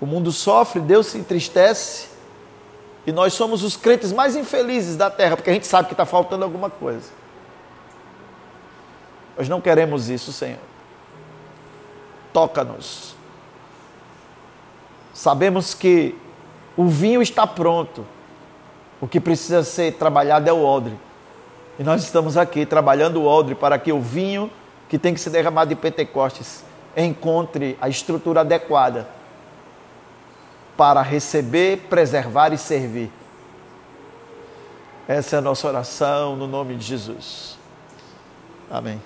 O 0.00 0.06
mundo 0.06 0.30
sofre, 0.30 0.80
Deus 0.80 1.08
se 1.08 1.18
entristece 1.18 2.08
e 3.04 3.10
nós 3.10 3.32
somos 3.32 3.64
os 3.64 3.76
crentes 3.76 4.12
mais 4.12 4.36
infelizes 4.36 4.96
da 4.96 5.10
terra, 5.10 5.36
porque 5.36 5.50
a 5.50 5.52
gente 5.52 5.66
sabe 5.66 5.88
que 5.88 5.94
está 5.94 6.06
faltando 6.06 6.44
alguma 6.44 6.70
coisa. 6.70 7.10
Nós 9.36 9.48
não 9.48 9.60
queremos 9.60 10.08
isso, 10.08 10.32
Senhor. 10.32 10.60
Toca-nos. 12.32 13.16
Sabemos 15.12 15.74
que 15.74 16.16
o 16.76 16.86
vinho 16.86 17.20
está 17.20 17.46
pronto. 17.48 18.06
O 19.00 19.08
que 19.08 19.18
precisa 19.18 19.64
ser 19.64 19.94
trabalhado 19.94 20.48
é 20.48 20.52
o 20.52 20.64
odre. 20.64 21.09
E 21.80 21.82
nós 21.82 22.02
estamos 22.02 22.36
aqui 22.36 22.66
trabalhando 22.66 23.22
o 23.22 23.26
odre 23.26 23.54
para 23.54 23.78
que 23.78 23.90
o 23.90 24.02
vinho 24.02 24.50
que 24.86 24.98
tem 24.98 25.14
que 25.14 25.20
ser 25.20 25.30
derramado 25.30 25.70
de 25.70 25.74
Pentecostes 25.74 26.62
encontre 26.94 27.78
a 27.80 27.88
estrutura 27.88 28.42
adequada 28.42 29.08
para 30.76 31.00
receber, 31.00 31.86
preservar 31.88 32.52
e 32.52 32.58
servir. 32.58 33.10
Essa 35.08 35.36
é 35.36 35.38
a 35.38 35.42
nossa 35.42 35.66
oração 35.68 36.36
no 36.36 36.46
nome 36.46 36.76
de 36.76 36.84
Jesus. 36.84 37.56
Amém. 38.70 39.00